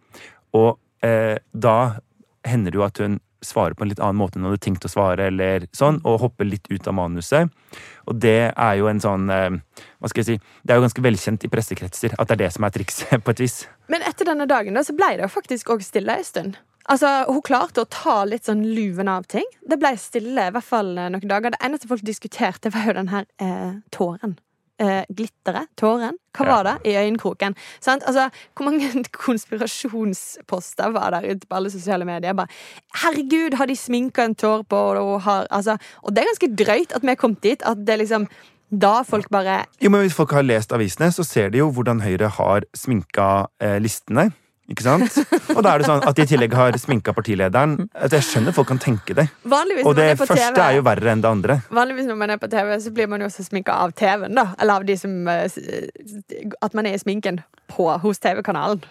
[0.56, 1.78] Og eh, da
[2.46, 4.86] hender det jo at hun svare på en litt annen måte enn du hadde tenkt
[4.86, 7.52] å svare, eller sånn, og hoppe litt ut av manuset.
[8.06, 9.58] Og det er jo en sånn eh,
[9.98, 12.52] Hva skal jeg si Det er jo ganske velkjent i pressekretser at det er det
[12.54, 13.58] som er trikset, på et vis.
[13.92, 16.58] Men etter denne dagen da, så ble det jo faktisk òg stille en stund.
[16.86, 19.46] Altså, Hun klarte å ta litt sånn luven av ting.
[19.66, 21.54] Det ble stille i hvert fall eh, noen dager.
[21.54, 24.36] Det eneste folk diskuterte, var jo den her eh, tåren.
[24.78, 26.18] Eh, glitteret, tåren.
[26.36, 26.50] Hva Ja.
[26.52, 27.54] var det i øyenkroken?
[27.80, 28.02] Sant?
[28.04, 32.34] Altså, Hvor mange konspirasjonsposter var der ute på alle sosiale medier?
[32.36, 32.48] Bare,
[33.02, 36.92] Herregud, har de sminka en tår på og har altså, Og det er ganske drøyt
[36.92, 37.62] at vi er kommet dit.
[37.64, 38.26] At det liksom
[38.70, 42.00] da folk bare Jo, men Hvis folk har lest avisene, så ser de jo hvordan
[42.02, 44.32] Høyre har sminka eh, listene.
[44.66, 45.18] Ikke sant?
[45.54, 47.76] Og da er det sånn at de i tillegg har sminka partilederen.
[47.94, 49.28] At jeg skjønner folk kan tenke det.
[49.46, 51.60] Vanligvis Og det er første TV er jo verre enn det andre.
[51.70, 54.48] Vanligvis når man er på TV, så blir man jo også sminka av TV-en, da.
[54.58, 58.82] Eller av de som eh, At man er i sminken på hos TV-kanalen.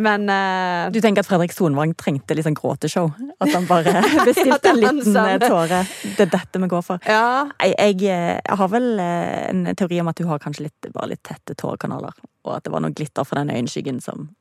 [0.00, 3.10] Men uh, Du tenker at Fredrik Sonvang trengte litt sånn gråteshow?
[3.44, 5.50] At han bare bestilte en liten eh, det.
[5.52, 5.82] tåre?
[6.16, 7.02] Det er dette vi går for.
[7.06, 7.46] ja.
[7.62, 11.22] Jeg, jeg, jeg har vel en teori om at du har kanskje litt, bare litt
[11.28, 12.16] tette tårekanaler.
[12.48, 14.32] Og at det var noe glitter fra den øyenskyggen som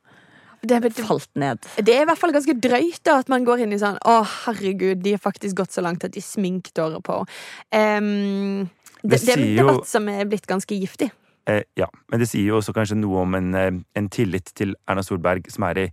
[0.61, 1.63] Det, det, falt ned.
[1.81, 4.19] det er i hvert fall ganske drøyt da at man går inn i sånn Å,
[4.45, 7.23] herregud, de har faktisk gått så langt at de sminktårer på.
[7.73, 8.69] Um,
[9.01, 11.09] det, Det det er en debatt som er blitt ganske giftig.
[11.49, 14.75] Eh, ja, Men det sier jo også kanskje noe om en, eh, en tillit til
[14.87, 15.87] Erna Solberg som er i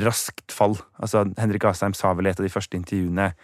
[0.00, 0.78] raskt fall.
[0.98, 3.34] Altså, Henrik Asheim sa vel i et av de første intervjuene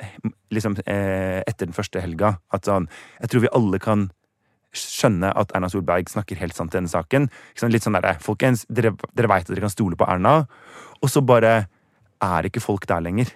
[0.00, 0.16] eh,
[0.50, 2.88] liksom eh, etter den første helga at sånn
[3.20, 4.10] Jeg tror vi alle kan
[4.72, 7.28] skjønne at Erna Solberg snakker helt sant i denne saken.
[7.68, 10.42] Litt sånn der, Folkens, dere, dere veit at dere kan stole på Erna.
[11.02, 11.66] Og så bare
[12.22, 13.32] er ikke folk der lenger.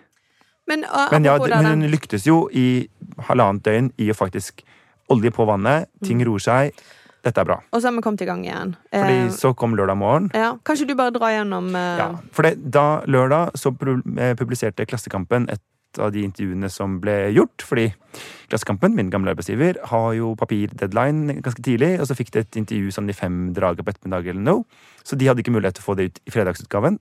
[0.66, 2.86] Men, uh, Men, ja, men hun lyktes jo i
[3.28, 4.64] halvannet døgn i å faktisk
[5.12, 5.90] olje på vannet.
[6.04, 6.80] Ting roer seg.
[7.26, 7.58] Dette er bra.
[7.74, 8.74] Og så har vi kommet i gang igjen.
[8.94, 10.28] Fordi uh, så kom lørdag morgen.
[10.34, 11.86] ja, kanskje du bare drar gjennom uh...
[11.98, 15.62] Ja, for da lørdag så eh, publiserte Klassekampen et
[16.02, 17.64] av de intervjuene som ble gjort.
[17.66, 17.90] Fordi
[18.50, 21.96] Klassekampen, min gamle arbeidsgiver, har jo papirdeadline ganske tidlig.
[22.00, 24.84] Og så fikk de et intervju sånn i fem drager på ettermiddag eller noe.
[25.06, 27.00] Så de hadde ikke mulighet til å få det ut i fredagsutgaven.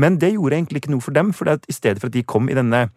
[0.00, 2.50] Men det gjorde egentlig ikke noe for dem, for i stedet for at de kom
[2.50, 2.88] i denne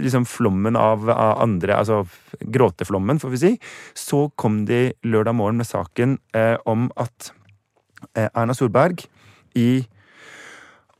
[0.00, 2.04] liksom flommen av, av andre, altså
[2.40, 3.50] gråteflommen, får vi si,
[3.98, 7.32] så kom de lørdag morgen med saken eh, om at
[8.14, 9.04] eh, Erna Solberg
[9.58, 9.82] i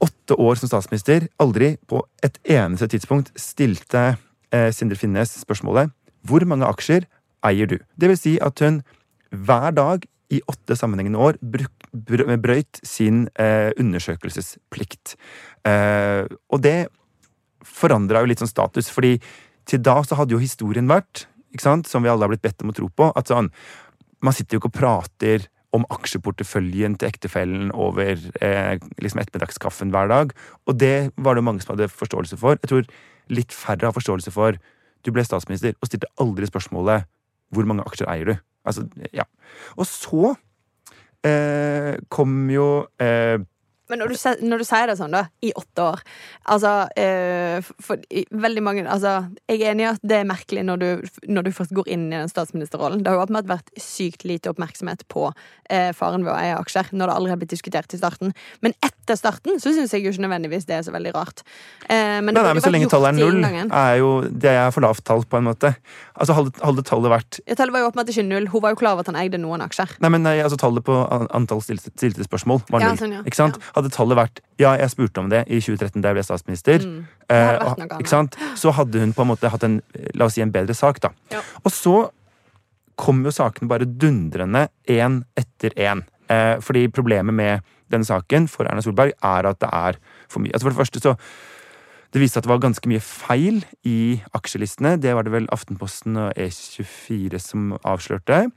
[0.01, 4.15] åtte år som statsminister aldri på et eneste tidspunkt stilte
[4.55, 5.93] eh, Sindre Finnes spørsmålet
[6.29, 7.07] hvor mange aksjer
[7.47, 7.79] eier du?
[7.97, 8.83] Det vil si at hun
[9.31, 11.39] hver dag i åtte sammenhengende år
[11.91, 15.17] brøyt sin eh, undersøkelsesplikt.
[15.67, 16.91] Eh, og det
[17.67, 19.17] forandra jo litt sånn status, fordi
[19.69, 21.27] til da så hadde jo historien vært,
[21.61, 23.51] som vi alle har blitt bedt om å tro på, at sånn
[24.21, 30.11] Man sitter jo ikke og prater om aksjeporteføljen til ektefellen over eh, liksom ettermiddagskaffen hver
[30.11, 30.35] dag.
[30.67, 32.59] Og det var det mange som hadde forståelse for.
[32.59, 32.91] Jeg tror
[33.31, 34.59] litt færre har forståelse for.
[35.07, 37.07] Du ble statsminister og stilte aldri spørsmålet
[37.51, 39.25] 'Hvor mange aksjer eier du?' Altså, ja.
[39.77, 40.35] Og så
[41.25, 43.39] eh, kom jo eh,
[43.90, 46.03] Men når du, når du sier det sånn, da, i åtte år
[46.50, 49.16] Altså, eh, for, i, veldig mange Altså,
[49.50, 50.88] jeg er enig i at det er merkelig når du,
[51.29, 53.03] når du først går inn i den statsministerrollen.
[53.05, 55.29] Det har jo åpenbart vært sykt lite oppmerksomhet på
[55.70, 58.35] eh, faren ved å eie aksjer, når det aldri har blitt diskutert i starten.
[58.64, 61.44] Men etter starten så syns jeg jo ikke nødvendigvis det er så veldig rart.
[61.88, 64.70] Eh, men det Nei, nei, men så lenge tallet er null, er jo Det er
[64.74, 65.74] for lavt tall, på en måte.
[66.14, 68.48] Altså, hadde, tallet vært Ja, Tallet var jo åpenbart ikke null.
[68.53, 69.96] Hun var jo klar over at han eide noen aksjer.
[70.03, 70.96] Nei, men nei, altså Tallet på
[71.37, 73.00] antall stilte, stilte spørsmål var Ja, null.
[73.00, 73.22] sånn, ja.
[73.26, 73.61] Ikke sant?
[73.81, 76.85] Hadde tallet vært Ja, jeg spurte om det i 2013 da jeg ble statsminister.
[76.85, 77.03] Mm.
[77.33, 78.55] Eh?
[78.61, 79.81] Så hadde hun på en måte hatt en
[80.14, 81.11] la oss si en bedre sak, da.
[81.33, 81.40] Ja.
[81.64, 81.95] Og så
[83.01, 86.05] kom jo sakene bare dundrende én etter én.
[86.31, 89.99] Eh, fordi problemet med denne saken for Erna Solberg er at det er
[90.31, 90.53] for mye.
[90.55, 91.16] Altså For det første så
[92.11, 94.97] det viste at det var ganske mye feil i aksjelistene.
[95.01, 98.49] Det var det vel Aftenposten og E24 som avslørte.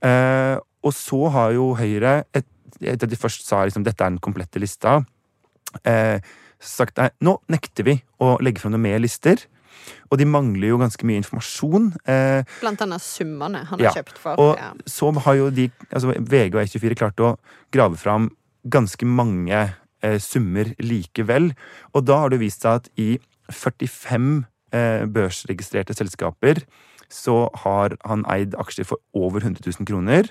[0.00, 2.48] Eh, og så har jo Høyre, et-
[2.80, 5.00] etter at de først sa liksom dette er den komplette lista,
[5.84, 6.20] eh,
[6.60, 9.44] sagt nei, nå nekter vi å legge frem noen mer lister.
[10.10, 11.92] Og de mangler jo ganske mye informasjon.
[12.08, 14.34] Eh, Blant annet summene han Ja, har kjøpt for.
[14.40, 14.72] og ja.
[14.84, 17.36] så har jo de, altså VG og E24 klart å
[17.72, 18.28] grave fram
[18.68, 19.62] ganske mange
[20.02, 21.52] eh, summer likevel.
[21.94, 23.18] Og da har det vist seg at i
[23.52, 26.64] 45 eh, børsregistrerte selskaper
[27.08, 30.28] så har han eid aksjer for over 100 000 kroner.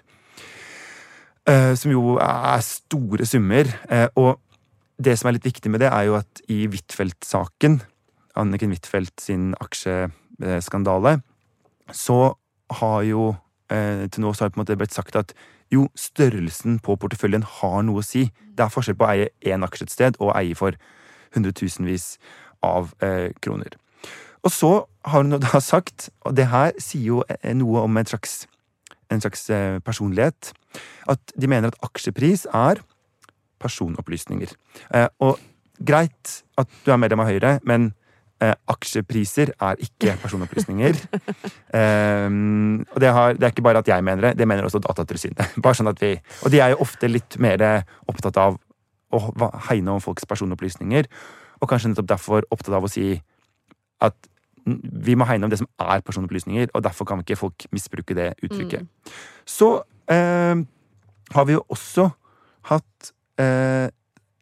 [1.48, 3.70] Eh, som jo er store summer.
[3.90, 4.36] Eh, og
[5.00, 7.80] det som er litt viktig med det, er jo at i Huitfeldt-saken,
[8.36, 11.22] Anniken Huitfeldt sin aksjeskandale,
[11.96, 12.36] så
[12.82, 13.30] har jo
[13.72, 15.32] eh, til nå så har det på en måte blitt sagt at
[15.72, 18.26] jo, størrelsen på porteføljen har noe å si.
[18.36, 20.76] Det er forskjell på å eie én aksje et sted og eie for
[21.36, 22.18] hundretusenvis
[22.64, 22.94] av
[23.44, 23.76] kroner.
[24.48, 24.72] Og så
[25.12, 27.24] har hun da sagt, og det her sier jo
[27.60, 28.46] noe om en slags,
[29.12, 30.52] en slags eh, personlighet,
[31.08, 32.82] at de mener at aksjepris er
[33.62, 34.52] personopplysninger.
[34.94, 35.40] Eh, og
[35.78, 37.92] greit at du er medlem av Høyre, men
[38.42, 41.02] eh, aksjepriser er ikke personopplysninger.
[41.78, 42.32] Eh,
[42.96, 45.52] og det, har, det er ikke bare at jeg mener det, det mener også Datatilsynet.
[45.64, 47.62] Bare sånn at vi, og de er jo ofte litt mer
[48.08, 48.56] opptatt av
[49.14, 51.10] å hegne om folks personopplysninger,
[51.60, 53.12] og kanskje nettopp derfor opptatt av å si
[54.04, 54.16] at
[55.08, 58.34] vi må hegne om det som er personopplysninger, og derfor kan ikke folk misbruke det
[58.44, 58.88] uttrykket.
[59.48, 59.70] Så
[60.12, 60.60] eh,
[61.36, 62.10] har vi jo også
[62.72, 63.88] hatt eh,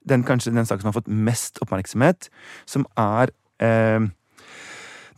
[0.09, 2.29] den kanskje den saken som har fått mest oppmerksomhet,
[2.69, 3.33] som er
[3.63, 4.05] eh,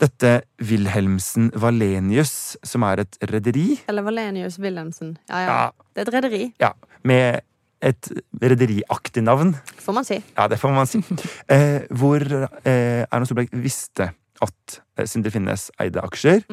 [0.02, 3.80] dette Wilhelmsen Valenius, som er et rederi.
[3.90, 5.16] Eller Valenius Wilhelmsen.
[5.30, 5.54] Ja, ja.
[5.54, 5.70] Ja.
[5.96, 7.42] Det er et rederi, Ja, med
[7.82, 8.08] et
[8.42, 9.56] rederiaktig navn.
[9.78, 10.16] får man si.
[10.38, 11.02] Ja, det får man si.
[11.54, 12.22] Eh, hvor
[12.66, 14.12] eh, Erna Solberg visste
[14.44, 16.44] at eh, Sindre Finnes eide aksjer.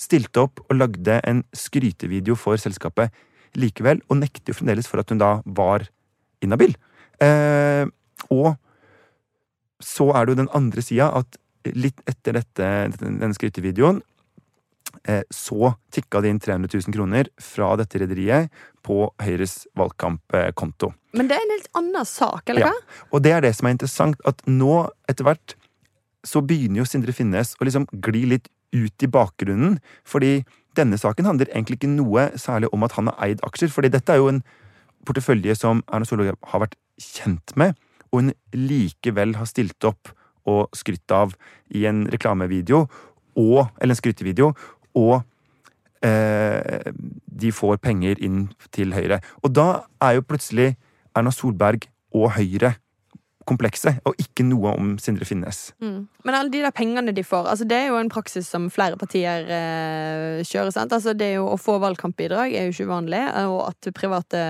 [0.00, 3.10] Stilte opp og lagde en skrytevideo for selskapet
[3.58, 5.86] likevel, og nekter jo fremdeles for at hun da var
[6.44, 6.74] inhabil.
[7.24, 7.86] Eh,
[8.30, 8.54] og
[9.82, 11.38] så er det jo den andre sida at
[11.74, 12.68] litt etter dette,
[13.00, 13.98] denne skrytevideoen
[15.08, 18.50] eh, så tikka det inn 300 000 kroner fra dette rederiet
[18.86, 20.92] på Høyres valgkampkonto.
[21.18, 22.70] Men det er en helt annen sak, eller Ja.
[22.72, 23.04] hva?
[23.12, 25.54] Og det er det som er interessant, at nå etter hvert
[26.28, 29.78] så begynner jo Sindre Finnes å liksom gli litt ut i bakgrunnen.
[30.08, 30.42] Fordi
[30.78, 33.72] denne saken handler egentlig ikke noe særlig om at han har eid aksjer.
[33.72, 34.42] fordi dette er jo en
[35.06, 37.76] portefølje som Erna Solberg har vært kjent med,
[38.10, 40.12] og hun likevel har stilt opp
[40.48, 41.34] og skrytt av
[41.74, 42.86] i en reklamevideo,
[43.38, 44.52] og, eller en skrytevideo,
[44.98, 45.20] og
[46.02, 46.90] eh,
[47.38, 49.20] de får penger inn til Høyre.
[49.44, 50.72] Og da er jo plutselig
[51.16, 51.86] Erna Solberg
[52.16, 52.74] og Høyre
[53.48, 55.70] komplekse, og ikke noe om Sindre Finnes.
[56.26, 58.98] Men alle de der pengene de får, altså det er jo en praksis som flere
[59.00, 60.72] partier eh, kjører.
[60.74, 60.92] sant?
[60.92, 64.42] Altså det er jo Å få valgkampbidrag er jo ikke uvanlig, og at private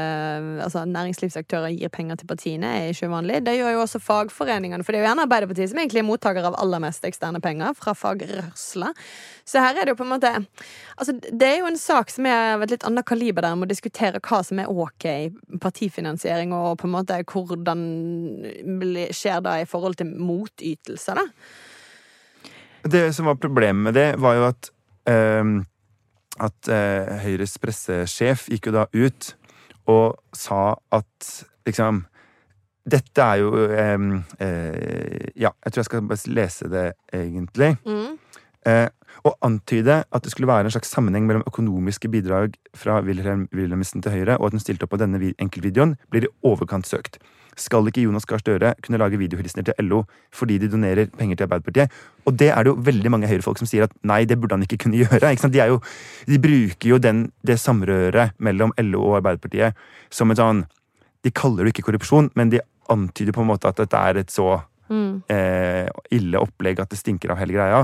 [0.64, 3.42] altså næringslivsaktører gir penger til partiene, er ikke uvanlig.
[3.46, 6.48] Det gjør jo også fagforeningene, for det er jo gjerne Arbeiderpartiet som egentlig er mottaker
[6.50, 8.92] av aller mest eksterne penger fra fagrørsla.
[9.48, 10.30] Så her er det jo på en måte
[10.98, 13.60] Altså det er jo en sak som er av et litt annet kaliber der en
[13.62, 15.06] må diskutere hva som er ok
[15.62, 17.84] partifinansiering, og på en måte hvordan
[19.14, 21.26] skjer da i forhold til motytelser, da.
[22.88, 24.70] Det som var problemet med det, var jo at
[25.10, 25.58] ehm,
[26.38, 29.32] at eh, Høyres pressesjef gikk jo da ut
[29.90, 31.32] og sa at
[31.68, 32.04] liksom
[32.88, 34.04] Dette er jo eh,
[35.36, 37.74] Ja, jeg tror jeg skal bare lese det, egentlig.
[38.64, 38.86] Eh,
[39.26, 44.04] og antyde at det skulle være en slags sammenheng mellom økonomiske bidrag fra Wilhelm Wilhelmsen
[44.04, 47.18] til Høyre og at hun stilte opp på denne vi- enkeltvideoen, blir i overkant søkt.
[47.58, 51.48] Skal ikke Jonas Gahr Støre kunne lage videohilsener til LO fordi de donerer penger til
[51.48, 51.92] Arbeiderpartiet?
[52.28, 54.64] Og det er det jo veldig mange Høyre-folk som sier at nei, det burde han
[54.66, 55.32] ikke kunne gjøre.
[55.34, 55.50] Ikke?
[55.52, 55.80] De, er jo,
[56.28, 59.78] de bruker jo den, det samrøret mellom LO og Arbeiderpartiet
[60.10, 60.66] som en sånn
[61.26, 64.30] De kaller det ikke korrupsjon, men de antyder på en måte at dette er et
[64.30, 64.60] så
[65.28, 67.82] eh, ille opplegg at det stinker av hele greia.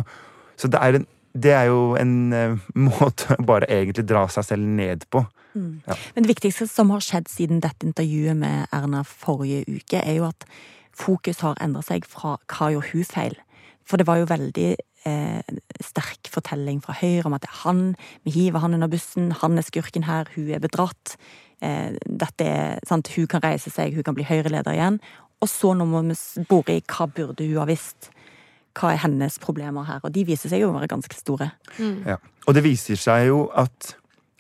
[0.57, 2.55] Så det er, en, det er jo en eh,
[2.89, 5.25] måte å bare egentlig dra seg selv ned på.
[5.55, 10.29] Men det viktigste som har skjedd siden dette intervjuet med Erna forrige uke, er jo
[10.29, 10.47] at
[10.95, 13.39] fokus har endret seg fra hva gjorde hun feil?
[13.85, 14.69] For det var jo veldig
[15.09, 17.83] eh, sterk fortelling fra Høyre om at det er han,
[18.25, 21.17] vi hiver han under bussen, han er skurken her, hun er bedratt.
[21.65, 25.01] Eh, dette er sant, Hun kan reise seg, hun kan bli Høyre-leder igjen.
[25.43, 26.17] Og så nå må vi
[26.49, 28.11] bore i hva burde hun ha visst?
[28.75, 30.01] Hva er hennes problemer her?
[30.03, 31.53] Og de viser seg jo å være ganske store.
[32.09, 32.17] Ja.
[32.49, 33.95] Og det viser seg jo at,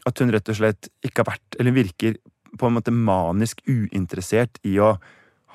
[0.08, 2.18] at hun rett og slett ikke har vært, eller virker
[2.58, 4.94] på en måte manisk uinteressert i å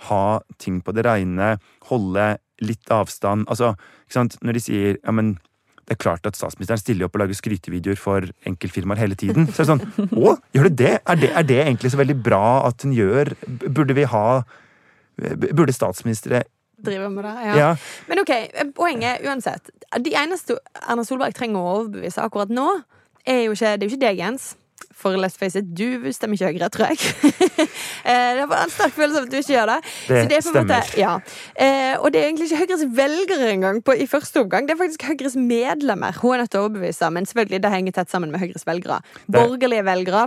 [0.09, 0.23] ha
[0.59, 1.57] ting på det reine,
[1.89, 2.31] holde
[2.63, 3.47] litt avstand.
[3.51, 3.73] Altså,
[4.07, 5.37] ikke sant, når de sier ja, men
[5.89, 9.47] det er klart at statsministeren stiller opp og lager skrytevideoer for enkeltfirmaer hele tiden.
[9.49, 10.91] Så er det sånn Å, gjør du det?
[11.01, 11.31] Er, det?
[11.33, 13.33] er det egentlig så veldig bra at hun gjør?
[13.65, 14.25] Burde vi ha
[15.17, 16.43] Burde statsministre
[16.85, 17.55] Driver med det, ja.
[17.57, 17.71] Ja.
[18.07, 18.29] Men ok,
[18.77, 19.73] poenget uansett.
[19.99, 22.67] De eneste Erna Solberg trenger å overbevise akkurat nå,
[23.25, 24.55] er jo ikke, det er jo ikke deg, Jens.
[24.99, 26.97] For let's face it, du stemmer ikke Høyre, tror jeg.
[28.09, 29.75] Eh, det var en sterk følelse av at du ikke gjør det.
[30.07, 31.11] Det er på en måte- ja.
[31.59, 34.65] Eh, og det er egentlig ikke Høyres velgere engang på, i første omgang.
[34.65, 37.09] Det er faktisk Høyres medlemmer hun er nødt til å overbevise.
[37.13, 39.01] Men selvfølgelig, det henger tett sammen med Høyres velgere.
[39.29, 40.23] Borgerlige velgere,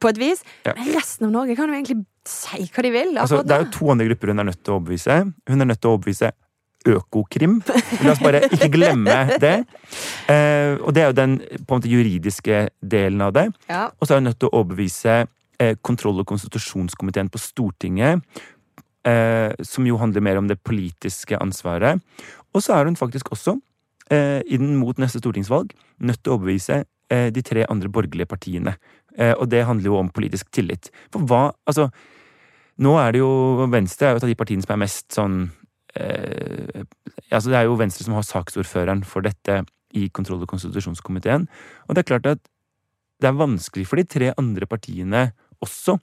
[0.00, 0.44] på et vis.
[0.68, 0.76] Ja.
[0.76, 1.98] Men resten av Norge kan jo egentlig
[2.28, 3.16] si hva de vil.
[3.22, 5.18] Altså, det er jo to andre grupper hun er nødt til å overbevise.
[5.48, 6.30] Hun er nødt til å overbevise
[6.86, 7.58] Økokrim.
[8.04, 9.54] La oss bare ikke glemme det.
[10.30, 13.48] Eh, og det er jo den måte juridiske delen av det.
[13.70, 13.88] ja.
[14.00, 15.16] Og så er hun nødt til å overbevise
[15.60, 18.22] eh, kontroll- og konstitusjonskomiteen på Stortinget
[19.06, 22.02] eh, som jo handler mer om det politiske ansvaret.
[22.54, 23.58] Og så er hun faktisk også,
[24.10, 28.76] eh, inn mot neste stortingsvalg, nødt til å overbevise eh, de tre andre borgerlige partiene.
[29.18, 30.90] Eh, og det handler jo om politisk tillit.
[31.12, 31.90] For hva Altså,
[32.78, 35.38] nå er det jo Venstre er jo et av de partiene som er mest sånn
[35.96, 36.84] eh,
[37.30, 39.62] altså Det er jo Venstre som har saksordføreren for dette
[39.96, 41.48] i kontroll- og konstitusjonskomiteen.
[41.88, 42.44] Og det er klart at
[43.22, 45.30] det er vanskelig for de tre andre partiene
[45.64, 45.96] også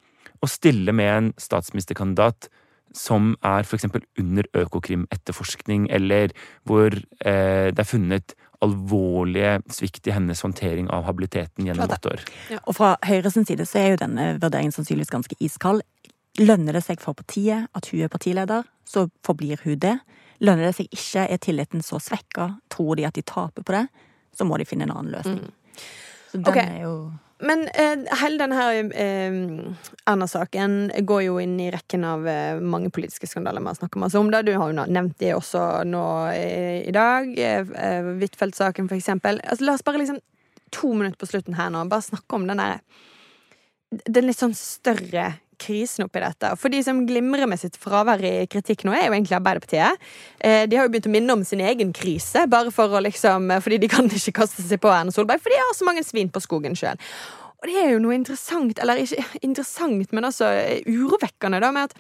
[0.44, 2.50] å stille med en statsministerkandidat
[2.94, 3.88] som er f.eks.
[4.22, 6.34] under Økokrim-etterforskning, eller
[6.70, 12.24] hvor eh, det er funnet alvorlige svikt i hennes håndtering av habiliteten gjennom åtte år.
[12.62, 15.82] Og fra Høyres side så er jo denne vurderingen sannsynligvis ganske iskald.
[16.40, 19.98] Lønner det seg for partiet at hun er partileder, så forblir hun det.
[20.44, 23.86] Lønner det seg ikke, er tilliten så svekka, tror de at de taper på det,
[24.36, 25.46] så må de finne en annen løsning.
[26.32, 26.80] Så den okay.
[26.80, 26.96] er jo
[27.44, 28.66] Men eh, hele denne
[28.96, 29.36] eh,
[30.10, 34.20] Erna-saken går jo inn i rekken av eh, mange politiske skandaler vi har snakka masse
[34.20, 34.32] om.
[34.32, 34.46] det.
[34.48, 37.34] Du har jo nevnt det også nå i dag.
[37.38, 39.42] Eh, Huitfeldt-saken, for eksempel.
[39.44, 40.22] Altså, la oss bare liksom
[40.74, 42.80] to minutter på slutten her nå bare snakke om den derre
[44.10, 45.28] Den litt sånn større
[45.64, 46.52] krisen oppi dette.
[46.60, 50.04] For de som glimrer med sitt fravær i kritikk nå, er jo egentlig Arbeiderpartiet.
[50.40, 53.50] Eh, De har jo begynt å minne om sin egen krise, bare for å liksom
[53.64, 56.32] Fordi de kan ikke kaste seg på Erna Solberg, for de har så mange svin
[56.34, 57.00] på skogen sjøl.
[57.64, 60.50] Og det er jo noe interessant, eller ikke interessant, men også
[60.84, 61.94] urovekkende, da, med at,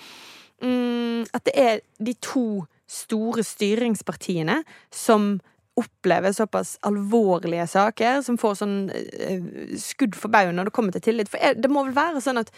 [0.59, 4.59] mm, at det er de to store styringspartiene
[4.91, 5.37] som
[5.79, 9.47] opplever såpass alvorlige saker, som får sånn eh,
[9.81, 11.31] skudd for baugen når det kommer til tillit.
[11.31, 12.51] For det må vel være sånn at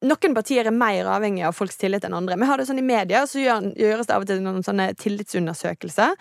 [0.00, 2.38] noen partier er mer avhengig av folks tillit enn andre.
[2.40, 4.90] Vi har det sånn I media så gjør, gjøres det av og til noen sånne
[5.00, 6.16] tillitsundersøkelser.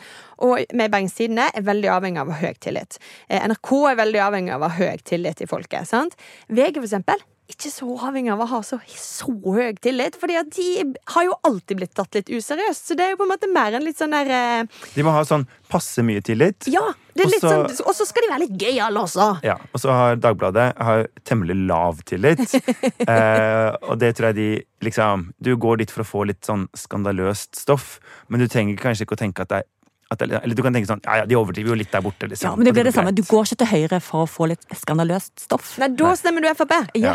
[0.45, 2.99] Og vi i Bergens Tidende er veldig avhengig av å ha høy tillit.
[3.27, 5.87] Eh, NRK er veldig avhengig av å ha høy tillit i folket.
[5.87, 6.17] sant?
[6.49, 10.51] VG, for eksempel, ikke så avhengig av å ha så, så høy tillit, fordi at
[10.53, 10.67] de
[11.15, 12.91] har jo alltid blitt tatt litt useriøst.
[12.91, 15.15] Så det er jo på en måte mer enn litt sånn der eh, De må
[15.15, 16.67] ha sånn passe mye tillit.
[16.69, 16.91] Ja!
[17.19, 19.29] Er Og så- sånn, Og så skal de være litt gøyale også!
[19.43, 22.39] Ja, Og så har Dagbladet har temmelig lav tillit.
[23.07, 26.67] eh, og det tror jeg de liksom Du går dit for å få litt sånn
[26.75, 27.99] skandaløst stoff,
[28.29, 29.67] men du trenger kanskje ikke å tenke at det er
[30.11, 32.49] at Eller du kan tenke sånn Ja ja, de overdriver jo litt der borte, liksom.
[32.49, 33.13] Ja, men det blir det samme.
[33.13, 35.75] Du går ikke til Høyre for å få litt skandaløst stoff.
[35.81, 36.73] Nei, da stemmer du Frp!
[36.97, 37.13] Ja.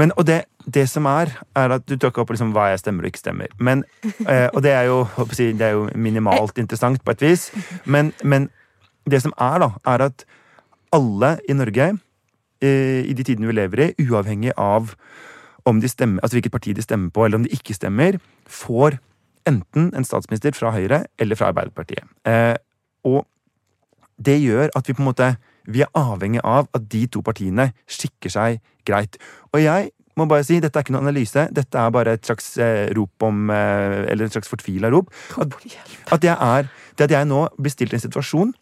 [0.00, 3.04] Men, og det, det som er, er at du tar opp liksom hva jeg stemmer
[3.04, 3.52] og ikke stemmer.
[3.60, 3.84] Men,
[4.24, 5.02] eh, og det er jo,
[5.36, 7.50] det er jo minimalt interessant på et vis.
[7.84, 8.48] Men, men
[9.10, 10.24] det som er, da, er at
[10.92, 11.92] alle i Norge,
[12.62, 14.94] eh, i de tidene vi lever i, uavhengig av
[15.68, 18.18] om de stemmer, altså hvilket parti de stemmer på, eller om de ikke stemmer,
[18.50, 18.98] får
[19.48, 22.06] enten en statsminister fra Høyre eller fra Arbeiderpartiet.
[22.26, 22.54] Eh,
[23.06, 23.24] og
[24.22, 25.32] det gjør at vi på en måte
[25.70, 29.18] vi er avhengig av at de to partiene skikker seg greit.
[29.54, 32.50] Og jeg må bare si, dette er ikke noen analyse, dette er bare et slags
[32.60, 35.12] eh, rop om eh, Eller et slags fortvila rop.
[35.40, 35.54] At,
[36.12, 38.52] at, jeg er, det at jeg nå blir stilt i en situasjon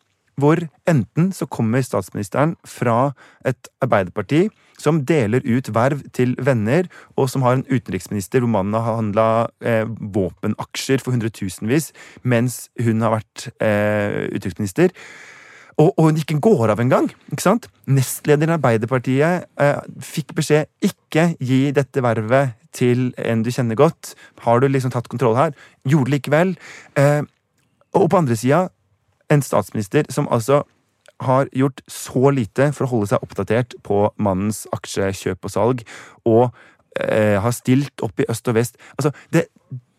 [0.40, 3.12] hvor enten så kommer statsministeren fra
[3.46, 4.48] et Arbeiderparti
[4.80, 9.26] som deler ut verv til venner, og som har en utenriksminister hvor mannen har handla
[9.60, 11.90] eh, våpenaksjer for hundretusenvis,
[12.22, 14.94] mens hun har vært eh, utenriksminister.
[15.80, 17.08] Og, og hun ikke går av engang.
[17.88, 24.14] Nestlederen i Arbeiderpartiet eh, fikk beskjed ikke gi dette vervet til en du kjenner godt.
[24.44, 25.54] Har du liksom tatt kontroll her?
[25.88, 26.52] Gjorde det likevel.
[27.00, 27.22] Eh,
[27.96, 28.68] og på andre sida
[29.30, 30.62] en statsminister som altså
[31.20, 35.82] har gjort så lite for å holde seg oppdatert på mannens aksjekjøp og salg,
[36.24, 36.46] og
[37.00, 38.80] eh, har stilt opp i øst og vest.
[38.96, 39.46] Altså, det,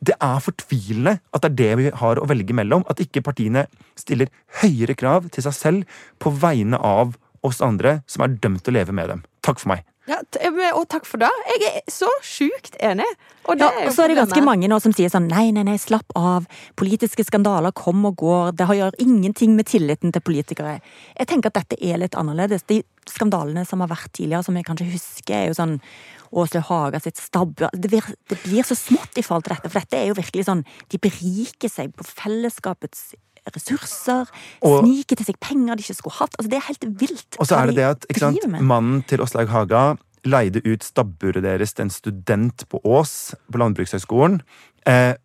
[0.01, 2.85] det er fortvilende at det er det vi har å velge mellom.
[2.89, 3.67] At ikke partiene
[3.99, 7.13] stiller høyere krav til seg selv på vegne av
[7.45, 9.25] oss andre som er dømt til å leve med dem.
[9.45, 9.85] Takk for meg.
[10.09, 10.17] Ja,
[10.73, 11.29] og takk for det.
[11.51, 13.05] Jeg er så sjukt enig.
[13.45, 15.61] Og, det Ja, og så er det ganske mange nå som sier sånn nei, nei,
[15.67, 16.47] nei, slapp av.
[16.79, 18.51] Politiske skandaler kommer og går.
[18.57, 20.79] Det gjør ingenting med tilliten til politikere.
[21.19, 22.65] Jeg tenker at dette er litt annerledes.
[22.67, 25.77] De skandalene som har vært tidligere, som jeg kanskje husker, er jo sånn
[26.31, 29.79] Åsle Haga sitt stabbe det, blir- det blir så smått i forhold til dette, for
[29.81, 33.13] dette er jo virkelig sånn De beriker seg på fellesskapets
[33.49, 34.27] ressurser,
[34.61, 36.35] Og- snike til seg penger de ikke skulle hatt.
[36.37, 37.39] Altså, det er helt vilt.
[37.39, 41.73] Og så er det det at sant, mannen til Åslaug Haga leide ut stabburet deres
[41.73, 44.41] til en student på Ås, på Landbrukshøgskolen.
[44.85, 45.15] Eh,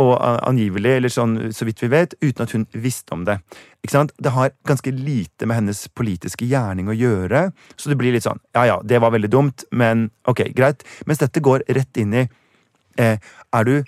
[0.00, 3.36] og angivelig, eller sånn så vidt vi vet, uten at hun visste om det.
[3.84, 4.14] Ikke sant?
[4.18, 8.40] Det har ganske lite med hennes politiske gjerning å gjøre, så det blir litt sånn
[8.56, 10.82] ja ja, det var veldig dumt, men ok, greit.
[11.06, 12.28] Mens dette går rett inn i
[12.98, 13.18] eh,
[13.54, 13.84] Er du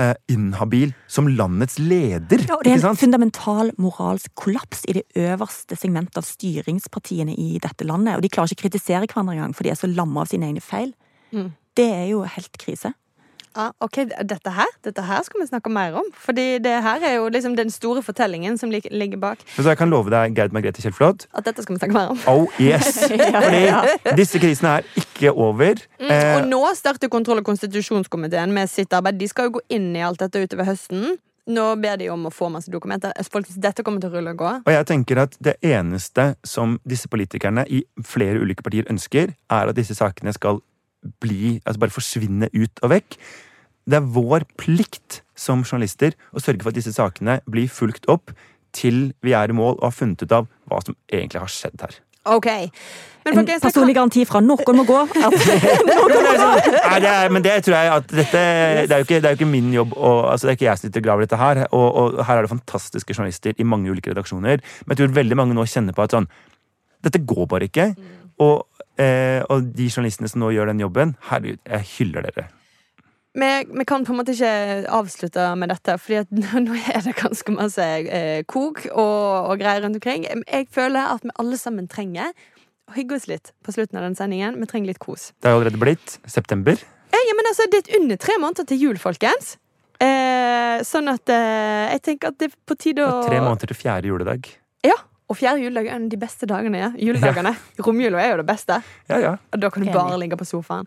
[0.00, 2.44] eh, inhabil som landets leder?
[2.46, 3.00] Ja, og det er en sant?
[3.00, 8.16] fundamental moralsk kollaps i det øverste segmentet av styringspartiene i dette landet.
[8.18, 10.48] Og de klarer ikke å kritisere hverandre engang, for de er så lamma av sine
[10.50, 10.94] egne feil.
[11.32, 11.50] Mm.
[11.76, 12.94] Det er jo helt krise.
[13.56, 16.04] Ja, ok, dette her, dette her skal vi snakke mer om.
[16.20, 19.40] Fordi det her er jo liksom den store fortellingen som ligger bak.
[19.56, 22.20] Så jeg kan love deg, Gerd Margrethe Kjellflot, At dette skal vi snakke mer om.
[22.28, 22.98] oh yes!
[23.08, 25.80] Fordi disse krisene er ikke over.
[26.00, 29.16] Mm, Eh, og nå starter kontroll- og konstitusjonskomiteen med sitt arbeid.
[29.18, 31.16] De skal jo gå inn i alt dette utover høsten.
[31.46, 33.12] Nå ber de om å få masse dokumenter.
[33.30, 34.52] Folkens, dette kommer til å rulle og gå.
[34.66, 39.70] Og jeg tenker at det eneste som disse politikerne i flere ulike partier ønsker, er
[39.70, 40.58] at disse sakene skal
[41.22, 43.18] bli Altså bare forsvinne ut og vekk.
[43.86, 48.32] Det er vår plikt som journalister å sørge for at disse sakene blir fulgt opp
[48.76, 51.84] til vi er i mål og har funnet ut av hva som egentlig har skjedd
[51.84, 52.00] her.
[52.26, 52.48] Ok.
[53.26, 54.98] Men En personlig garanti fra noen må gå.
[55.02, 55.14] At,
[56.90, 58.42] Nei, det er, men det tror jeg at dette
[58.86, 60.68] Det er jo ikke, det er jo ikke min jobb og, altså Det er ikke
[60.68, 61.62] jeg som sitter og graver dette her.
[61.70, 64.62] Og, og her er det fantastiske journalister i mange ulike redaksjoner.
[64.84, 66.30] Men jeg tror veldig mange nå kjenner på at sånn
[67.06, 67.90] Dette går bare ikke.
[68.42, 68.66] Og,
[68.98, 72.46] eh, og de journalistene som nå gjør den jobben, herregud, jeg hyller dere.
[73.36, 76.30] vi, vi kan på en måte ikke avslutte med dette, at
[76.66, 80.24] nå er det ganske masse eh, kok og, og greier rundt omkring.
[80.46, 82.32] Jeg føler at vi alle sammen trenger
[82.86, 84.56] å hygge oss litt på slutten av den sendingen.
[84.62, 85.32] Vi trenger litt kos.
[85.42, 86.78] Det har allerede blitt september.
[87.10, 89.56] Eh, Ja, men altså, Det er under tre måneder til jul, folkens.
[90.00, 93.78] Eh, sånn at eh, jeg tenker at det er på tide å tre måneder til
[93.78, 94.48] fjerde juledag.
[94.84, 94.94] Ja,
[95.26, 96.78] Og fjerde juledag er en av de beste dagene.
[96.78, 96.90] Ja.
[97.08, 97.56] Juledagene.
[97.82, 98.78] Romjula er jo det beste.
[99.10, 99.32] Ja, ja.
[99.52, 100.86] Og da kan du bare ligge på sofaen.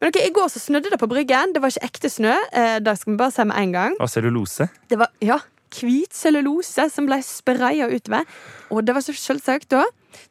[0.00, 1.52] Men ok, I går så snødde det på Bryggen.
[1.54, 2.32] Det var ikke ekte snø.
[2.56, 3.96] Eh, det skal vi bare se med en gang.
[4.00, 4.66] Og cellulose.
[4.90, 5.36] Det var ja,
[5.76, 8.24] hvit cellulose som ble spraya utover.
[8.72, 9.84] Og det var så selvsagt da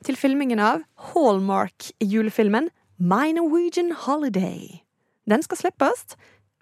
[0.04, 0.84] til filmingen av
[1.14, 2.68] Hallmark-julefilmen
[3.00, 4.82] My Norwegian Holiday.
[5.30, 6.18] Den skal slippes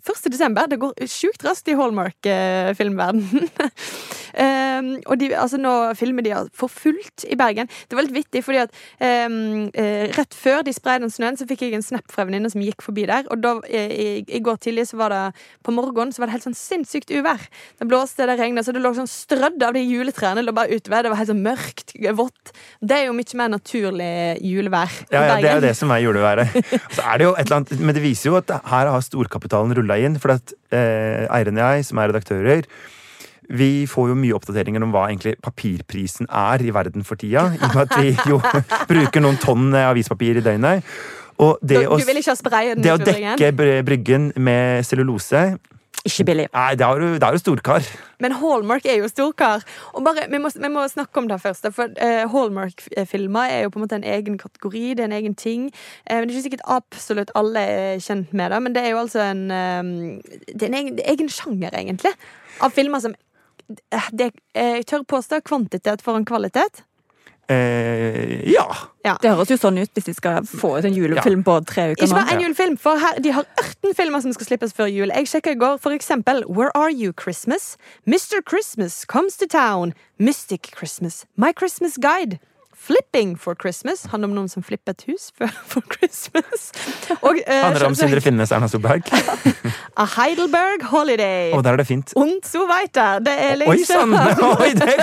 [0.08, 0.32] 1.
[0.32, 0.70] desember.
[0.70, 3.50] Det går sjukt raskt i Hallmark-filmverdenen.
[4.44, 7.70] um, og de, altså nå filmer de for fullt i Bergen.
[7.90, 8.74] Det var litt vittig, fordi at
[9.30, 9.68] um,
[10.18, 12.64] rett før de spredde den snøen, så fikk jeg en snap fra en venninne som
[12.64, 13.28] gikk forbi der.
[13.34, 15.24] Og da, i, i går tidlig så var det
[15.66, 17.44] på morgenen så var det helt sånn sinnssykt uvær.
[17.80, 21.06] Det blåste, det regnet, så det lå sånn strødd av de juletrærne lå bare utover.
[21.06, 22.54] Det var helt sånn mørkt, vått.
[22.80, 24.12] Det er jo mye mer naturlig
[24.46, 24.94] julevær.
[25.12, 26.58] Ja, ja, det er jo det som er juleværet.
[26.96, 29.76] Så er det jo et eller annet, men det viser jo at her har storkapitalen
[29.78, 30.20] rulla inn.
[30.22, 32.68] For at eh, Eiren og jeg, som er redaktører,
[33.48, 37.48] vi får jo mye oppdateringer om hva egentlig papirprisen er i verden for tida.
[37.56, 38.42] I og med at vi jo
[38.92, 40.84] bruker noen tonn avispapir i døgnet.
[41.38, 43.52] Og det Du å, ha det å dekke
[43.86, 45.52] Bryggen med cellulose
[46.08, 46.46] ikke billig.
[46.54, 47.86] Nei, da er jo, er du storkar.
[48.24, 49.66] Men Hallmark er jo storkar.
[49.94, 51.68] Og bare, vi, må, vi må snakke om det først.
[51.76, 54.84] For uh, Hallmark-filmer er jo på en måte en egen kategori.
[54.98, 55.70] Det er en egen ting.
[56.10, 58.96] Uh, men Det er ikke sikkert absolutt alle er kjent med det, men det er
[58.96, 59.94] jo altså en uh,
[60.48, 62.16] Det er en egen, egen sjanger, egentlig,
[62.62, 63.16] av filmer som
[64.16, 66.87] det, Jeg tør påstå kvantitet foran kvalitet.
[67.50, 68.66] Eh, ja.
[69.22, 72.04] Det høres jo sånn ut hvis de skal få ut en julefilm på tre uker
[72.04, 75.14] Ikke bare en julefilm, for her, de har 18 filmer som skal slippes før jul.
[75.16, 77.78] Jeg sjekka i går for eksempel Where Are You Christmas?
[78.06, 78.44] Mr.
[78.44, 79.94] Christmas Comes to Town.
[80.20, 81.24] Mystic Christmas.
[81.38, 82.40] My Christmas Guide.
[82.78, 84.06] Flipping for Christmas.
[84.12, 86.70] Handler om noen som flipper et hus for, for Christmas.
[87.20, 89.10] Og eh, Handler om Sindre Finnes Erna Solberg.
[90.04, 91.52] A Heidelberg Holiday.
[91.58, 92.14] Og der er det fint.
[92.16, 93.20] Und so weiter.
[93.26, 94.44] Det er Oi liksom sann!
[94.62, 94.94] Oi, det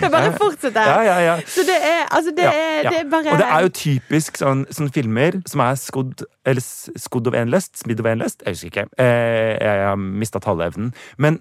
[0.00, 0.82] kan bare fortsetter.
[0.82, 1.36] Ja, ja, ja.
[1.46, 4.66] Så det er, altså, det er, det er bare Og det er jo typisk sånn,
[4.70, 6.62] sånn filmer som er skodd Eller
[7.00, 8.86] skodd over én lest, smidd over én lest, jeg husker ikke.
[9.02, 10.92] Eh, jeg har mista taleevnen.
[11.16, 11.40] Men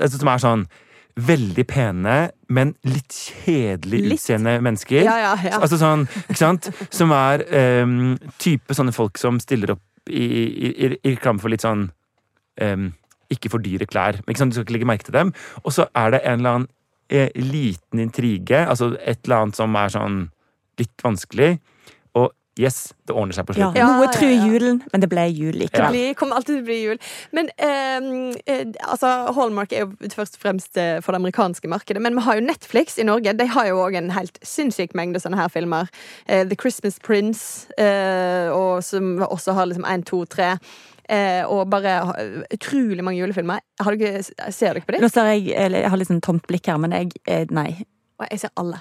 [0.00, 0.66] altså, som er sånn
[1.14, 2.14] veldig pene,
[2.50, 4.18] men litt kjedelig Litt.
[4.18, 5.04] utseende mennesker.
[5.06, 5.60] Ja, ja, ja.
[5.62, 6.70] Altså sånn, ikke sant?
[6.94, 7.44] Som er
[7.84, 11.86] um, type sånne folk som stiller opp i, i, i, i reklame for litt sånn
[12.60, 12.88] um,
[13.32, 14.18] ikke for dyre klær.
[14.26, 14.52] Ikke sant?
[14.52, 15.30] Du skal ikke legge merke til dem.
[15.62, 16.68] Og så er det en eller annen
[17.08, 20.18] eh, liten intrige, altså et eller annet som er sånn
[20.80, 21.54] litt vanskelig.
[22.54, 23.76] Og yes, det ordner seg på slutten.
[23.80, 25.90] Ja, noe tror julen, men det ble jul Det likevel.
[25.90, 27.00] blir, kommer alltid til å bli jul.
[27.34, 32.02] Men ehm, eh, altså, Hallmark er jo først og fremst eh, for det amerikanske markedet.
[32.04, 33.34] Men vi har jo Netflix i Norge.
[33.34, 35.90] De har jo òg en helt sinnssyk mengde sånne her filmer.
[36.26, 40.54] Eh, The Christmas Prince, eh, og som også har liksom én, to, tre.
[41.10, 41.98] Eh, og bare
[42.54, 43.60] utrolig mange julefilmer.
[43.82, 45.02] Har dere, ser dere på dem?
[45.04, 47.82] Nå ser jeg, eller jeg har litt sånn tomt blikk her, men jeg eh, Nei.
[48.30, 48.78] Jeg ser alle.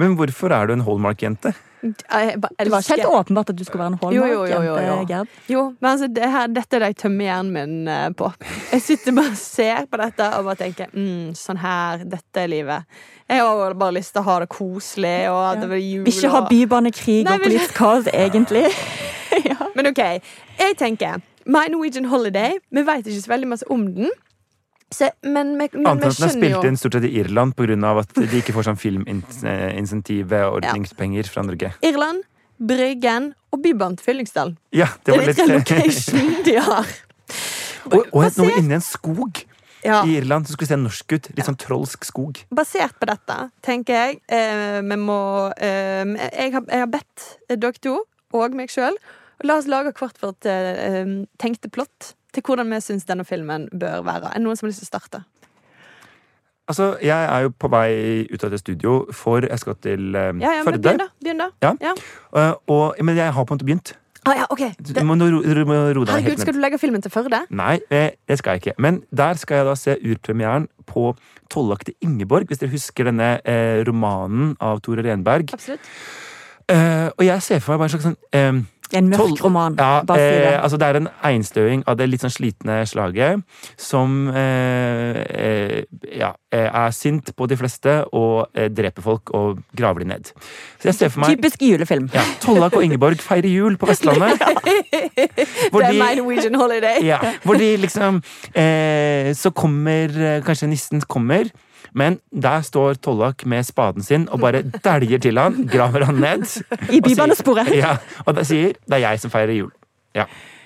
[0.00, 1.52] Men hvorfor er du en Hallmark-jente?
[2.10, 3.98] Bare Det var ikke helt åpenbart at du skulle være en.
[4.02, 5.34] Hallmark-jente, Gerd.
[5.52, 8.30] Jo, men altså, det her, dette er det jeg tømmer hjernen min eh, på.
[8.72, 12.50] Jeg sitter bare og ser på dette og bare tenker mm, sånn her, dette er
[12.52, 12.98] livet.
[13.28, 16.04] Jeg har bare lyst til å ha det koselig og at det blir jul.
[16.06, 18.66] Vil ikke ha bybanekrig og politisk kaos, egentlig.
[19.76, 20.04] Men OK,
[20.60, 22.58] jeg tenker My Norwegian Holiday.
[22.70, 24.10] Vi vet ikke så veldig masse om den.
[24.94, 27.56] Så, men men, men Annet enn at den er spilt inn stort sett i Irland
[27.58, 27.74] pga.
[27.98, 31.74] at de ikke får sånn filminsentivordningspenger fra Norge.
[31.82, 32.22] Irland,
[32.56, 34.56] Bryggen og Bybanen til Fyllingsdalen.
[34.72, 36.86] Ja, det Det er litt location de har.
[37.86, 38.42] Og, og Basert...
[38.42, 39.46] noe inni en skog
[39.86, 40.02] Ja.
[40.02, 41.28] i Irland som skulle se norsk ut.
[41.36, 42.34] Litt sånn trolsk skog.
[42.50, 47.78] Basert på dette, tenker jeg eh, vi må eh, jeg, har, jeg har bedt dere
[47.78, 48.02] to
[48.34, 48.96] og meg sjøl
[49.46, 51.06] La oss lage hvert vårt eh,
[51.38, 54.30] tenkte plott til hvordan vi syns denne filmen bør være.
[54.30, 55.24] Er det noen som har lyst til å starte?
[56.66, 60.32] Altså, Jeg er jo på vei ut av det studio, for jeg skal til eh,
[60.42, 60.82] Ja, ja, Førde.
[60.82, 61.06] Begynn, da.
[61.22, 61.52] Begynn da.
[61.62, 61.76] Ja.
[61.80, 61.94] Ja.
[62.34, 63.94] Uh, og, men jeg har på en måte begynt.
[64.26, 64.62] Ah, ja, ok.
[64.82, 67.44] Du må, ro, ro, må roe deg herregud, helt skal du legge filmen til Førde?
[67.54, 68.74] Nei, eh, det skal jeg ikke.
[68.82, 71.12] Men der skal jeg da se urpremieren på
[71.52, 75.54] Tollaktig Ingeborg, hvis dere husker denne eh, romanen av Tore Renberg.
[75.54, 75.86] Absolutt.
[76.66, 79.74] Eh, og jeg ser for meg bare en slags sånn eh, Det en mørk roman.
[79.78, 83.42] Ja, eh, altså det er en einstøing av det litt sånn slitne slaget
[83.76, 85.82] som eh, eh,
[86.20, 90.30] ja, eh, er sint på de fleste og eh, dreper folk og graver de ned.
[90.86, 92.08] Meg Typisk julefilm.
[92.14, 94.38] ja, Tollak og Ingeborg feirer jul på Vestlandet.
[95.72, 97.02] Hvor det er de- my Norwegian holiday.
[97.06, 98.22] ja, hvor de liksom
[98.54, 101.50] eh, Så kommer Kanskje nissen kommer,
[101.94, 106.62] men der står Tollak med spaden sin og bare dæljer til han, graver han ned.
[106.96, 107.68] I bybanesporet.
[107.74, 109.74] Ja, og det sier 'det er jeg som feirer jul'.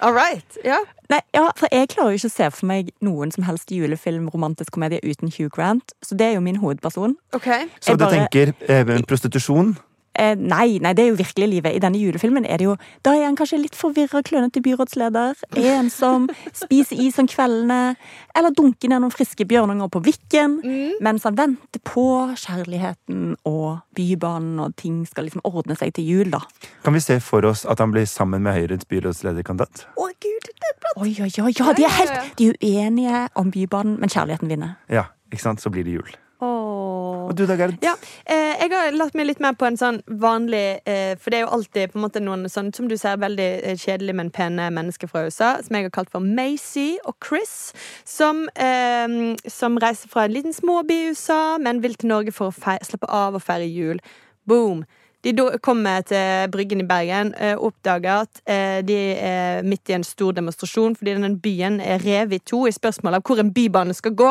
[0.02, 0.58] All right.
[0.64, 0.76] Ja.
[1.10, 4.28] Nei, ja, for Jeg klarer jo ikke å se for meg noen som helst julefilm,
[4.32, 5.92] romantisk komedie uten Hugh Grant.
[6.02, 7.16] Så det er jo min hovedperson.
[7.32, 7.66] Okay.
[7.80, 9.76] Så Jeg du bare- tenker eh, prostitusjon?
[10.20, 11.76] Eh, nei, nei, det er jo virkelig livet.
[11.76, 15.40] I denne julefilmen er det jo Da er han kanskje litt forvirra, klønete byrådsleder.
[15.56, 16.28] Ensom.
[16.52, 17.96] Spiser is om kveldene.
[18.36, 20.58] Eller dunker ned noen friske bjørnunger på Vikken.
[21.00, 22.06] Mens han venter på
[22.36, 26.42] kjærligheten og bybanen, og ting skal liksom ordne seg til jul, da.
[26.84, 29.86] Kan vi se for oss at han blir sammen med Høyres byrådslederkandidat?
[29.96, 33.28] Å, gud, det er blant Oi, oi, oi, ja, de er, helt, de er uenige
[33.40, 34.76] om bybanen, men kjærligheten vinner.
[34.92, 35.62] Ja, ikke sant?
[35.64, 36.18] Så blir det jul.
[36.40, 37.26] Åh.
[37.28, 37.74] Og du da, Gerd?
[37.84, 37.92] Ja,
[38.24, 41.44] eh, jeg har lagt meg litt mer på en sånn vanlig eh, For det er
[41.44, 44.70] jo alltid på en måte noen sånn, som du ser, veldig eh, kjedelige, men pene
[44.72, 47.74] mennesker fra USA, som jeg har kalt for Macy og Chris,
[48.08, 52.48] som, eh, som reiser fra en liten småby i USA, men vil til Norge for
[52.50, 54.00] å fei- slappe av og feire jul.
[54.48, 54.86] Boom!
[55.20, 60.06] De kommer til Bryggen i Bergen og oppdager at eh, de er midt i en
[60.06, 63.92] stor demonstrasjon fordi denne byen er revet i to i spørsmålet av hvor en bybane
[63.92, 64.30] skal gå.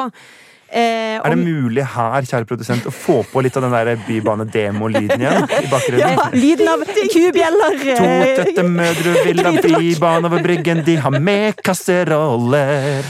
[0.71, 5.23] Eh, Er det mulig her, kjære produsent, å få på litt av den der bybane-demo-lyden
[5.23, 5.47] igjen?
[5.49, 6.19] I bakgrunnen?
[6.37, 7.77] Lyden av kubjeller!
[7.89, 13.01] To eh, tøtte mødre vil ha bybane over bryggen, de har med kasseroller.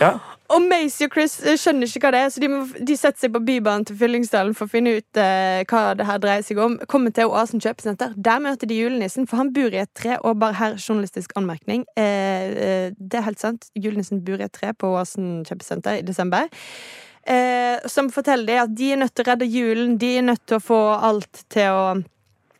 [0.00, 0.14] Ja,
[0.52, 3.24] Og Macy og Chris eh, skjønner ikke hva det er, så de, må, de setter
[3.24, 6.60] seg på Bybanen til Fyllingsdalen for å finne ut eh, hva det her dreier seg
[6.60, 6.76] om.
[6.90, 8.12] Kommer til Oasen kjøpesenter.
[8.28, 10.18] Der møter de julenissen, for han bor i et tre.
[10.20, 11.86] Og bare her, journalistisk anmerkning.
[11.96, 13.70] Eh, eh, det er helt sant.
[13.78, 16.52] Julenissen bor i et tre på Oasen kjøpesenter i desember.
[17.24, 19.96] Eh, som forteller dem at de er nødt til å redde julen.
[20.00, 21.86] De er nødt til å få alt til å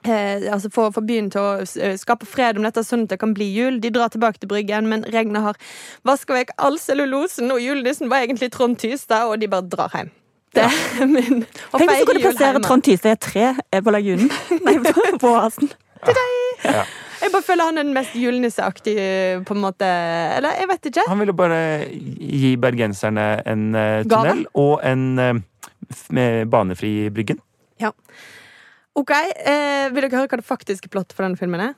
[0.04, 3.18] Eh, altså få, få byen til å eh, skape fred om dette, sånn at det
[3.22, 3.78] kan bli jul.
[3.80, 5.56] De drar tilbake til Bryggen, men regnet har
[6.04, 10.10] vaska vekk all cellulosen, og julenissen var egentlig Trond Tystad, og de bare drar hjem.
[10.54, 11.40] Det er min
[11.72, 12.60] og Tenk hvis du kunne plassere.
[12.66, 14.28] Trond Tystad i et tre eh, på lagunen.
[14.66, 15.32] Nei, på, på
[16.68, 16.84] Ja.
[17.24, 19.88] Jeg bare føler han er den mest julenisseaktige, på en måte.
[20.36, 21.06] Eller jeg vet ikke.
[21.08, 25.06] Han ville bare gi bergenserne en eh, tunnel og en
[25.88, 27.40] f- med banefri Bryggen.
[28.94, 31.74] Ok, eh, Vil dere høre hva det faktiske plottet for denne filmen er?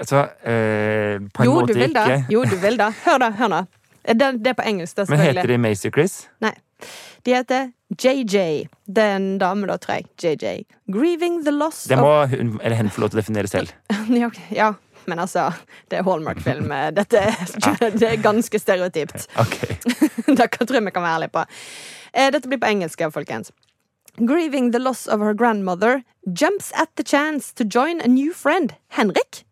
[0.00, 1.92] Altså, eh, på en Jo, måte ikke.
[1.94, 2.18] da.
[2.30, 2.90] Jo, du vil da.
[3.04, 3.60] Hør da, hør da.
[4.04, 6.28] Eh, Det, det er på engelsk, da, Men heter de Macy Chris?
[6.40, 6.52] Nei.
[7.24, 7.68] De heter
[8.02, 8.68] JJ.
[8.88, 10.06] Det er en dame, da, tror jeg.
[10.18, 10.64] JJ.
[10.90, 13.70] Grieving the loss Det of må hun eller hen få lov til å definere selv.
[14.50, 14.72] ja,
[15.06, 15.52] men altså
[15.88, 16.72] Det er Hallmark-film.
[16.94, 19.28] Dette er, det er ganske stereotypt.
[19.38, 19.58] Ok.
[20.38, 21.44] det kan- tror jeg vi kan være ærlige på.
[22.14, 23.52] Eh, Dette blir på engelsk, folkens.
[24.16, 26.02] Grieving the loss of her grandmother
[26.32, 28.74] jumps at the chance to join a new friend.
[28.88, 29.44] Henrik?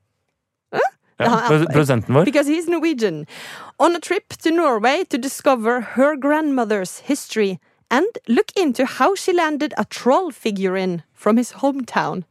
[1.18, 2.24] Ja, Produsenten vår.
[2.24, 3.26] Because he's Norwegian.
[3.78, 7.58] On a trip to Norway to discover her grandmother's history
[7.90, 12.24] and look into how she landed a troll figurine from his hometown.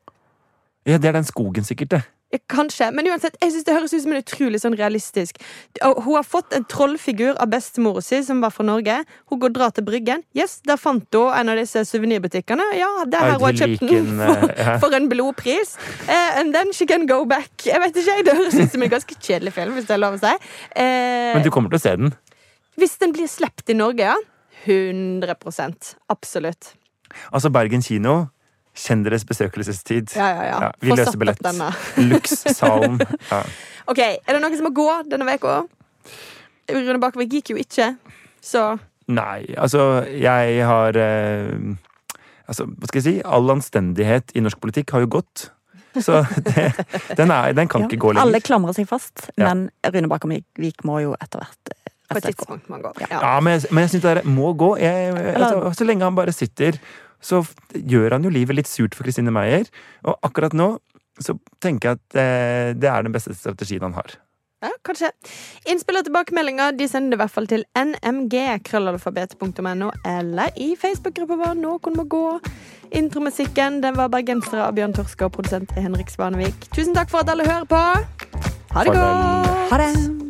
[0.86, 2.01] Ja, det er den skogen, sikkert, det.
[2.49, 5.39] Kanskje, men uansett, jeg synes det høres ut som en utrolig sånn realistisk.
[5.82, 8.99] Hun har fått en trollfigur av bestemora si, som var fra Norge.
[9.32, 10.21] Hun går og drar til Bryggen.
[10.38, 12.67] Yes, Der fant hun en av disse suvenirbutikkene.
[12.77, 14.55] Ja, det er her hun har kjøpt den for,
[14.86, 15.73] for en blodpris.
[16.05, 17.49] Uh, and then she can go back.
[17.65, 20.19] Jeg vet ikke, Det høres ut som en ganske kjedelig film, hvis det er lov
[20.19, 20.36] å si.
[20.77, 22.13] Uh, Men du kommer til å se den.
[22.77, 24.17] Hvis den blir sluppet i Norge, ja.
[24.69, 25.34] 100
[26.11, 26.75] Absolutt.
[27.34, 28.27] Altså, Bergen kino.
[28.80, 30.13] Kjenn deres besøkelsestid.
[30.15, 30.71] Ja, ja, ja.
[30.80, 31.41] vi Få løser billett.
[32.11, 33.01] Lux-salen.
[33.32, 33.43] Ja.
[33.89, 35.63] Ok, Er det noen som må gå denne uka?
[36.69, 37.88] Rune Bakervik gikk jo ikke,
[38.45, 38.75] så
[39.09, 41.55] Nei, altså, jeg har eh,
[42.45, 43.13] Altså, hva skal jeg si?
[43.25, 45.47] All anstendighet i norsk politikk har jo gått.
[45.97, 46.67] Så det,
[47.17, 47.89] den, er, den kan Ja.
[47.89, 48.27] ikke gå lenger.
[48.27, 49.49] Alle klamrer seg fast, Ja.
[49.49, 53.01] men Rune Bakervik må jo etter hvert eh, På et tidspunkt man går.
[53.07, 53.09] Ja.
[53.17, 53.34] Ja.
[53.41, 54.75] Men jeg, men jeg syns det må gå.
[54.82, 56.77] Jeg, altså, så lenge han bare sitter,
[57.22, 57.43] så
[57.74, 59.70] gjør han jo livet litt surt for Kristine Meyer.
[60.07, 60.76] Og akkurat nå
[61.20, 64.15] så tenker jeg at eh, det er den beste strategien han har.
[64.59, 65.11] Ja, kanskje.
[65.72, 68.36] Innspill og tilbakemeldinger de sender det i hvert fall til nmg,
[68.67, 72.24] krøllalfabet.no, eller i Facebook-gruppa vår Noen må gå.
[72.99, 76.72] Intromusikken den var bergensere av Bjørn Torske og produsent Henrik Svanevik.
[76.76, 77.84] Tusen takk for at alle hører på.
[78.76, 78.97] Ha det Farvel.
[78.99, 79.70] godt!
[79.72, 80.28] Ha det!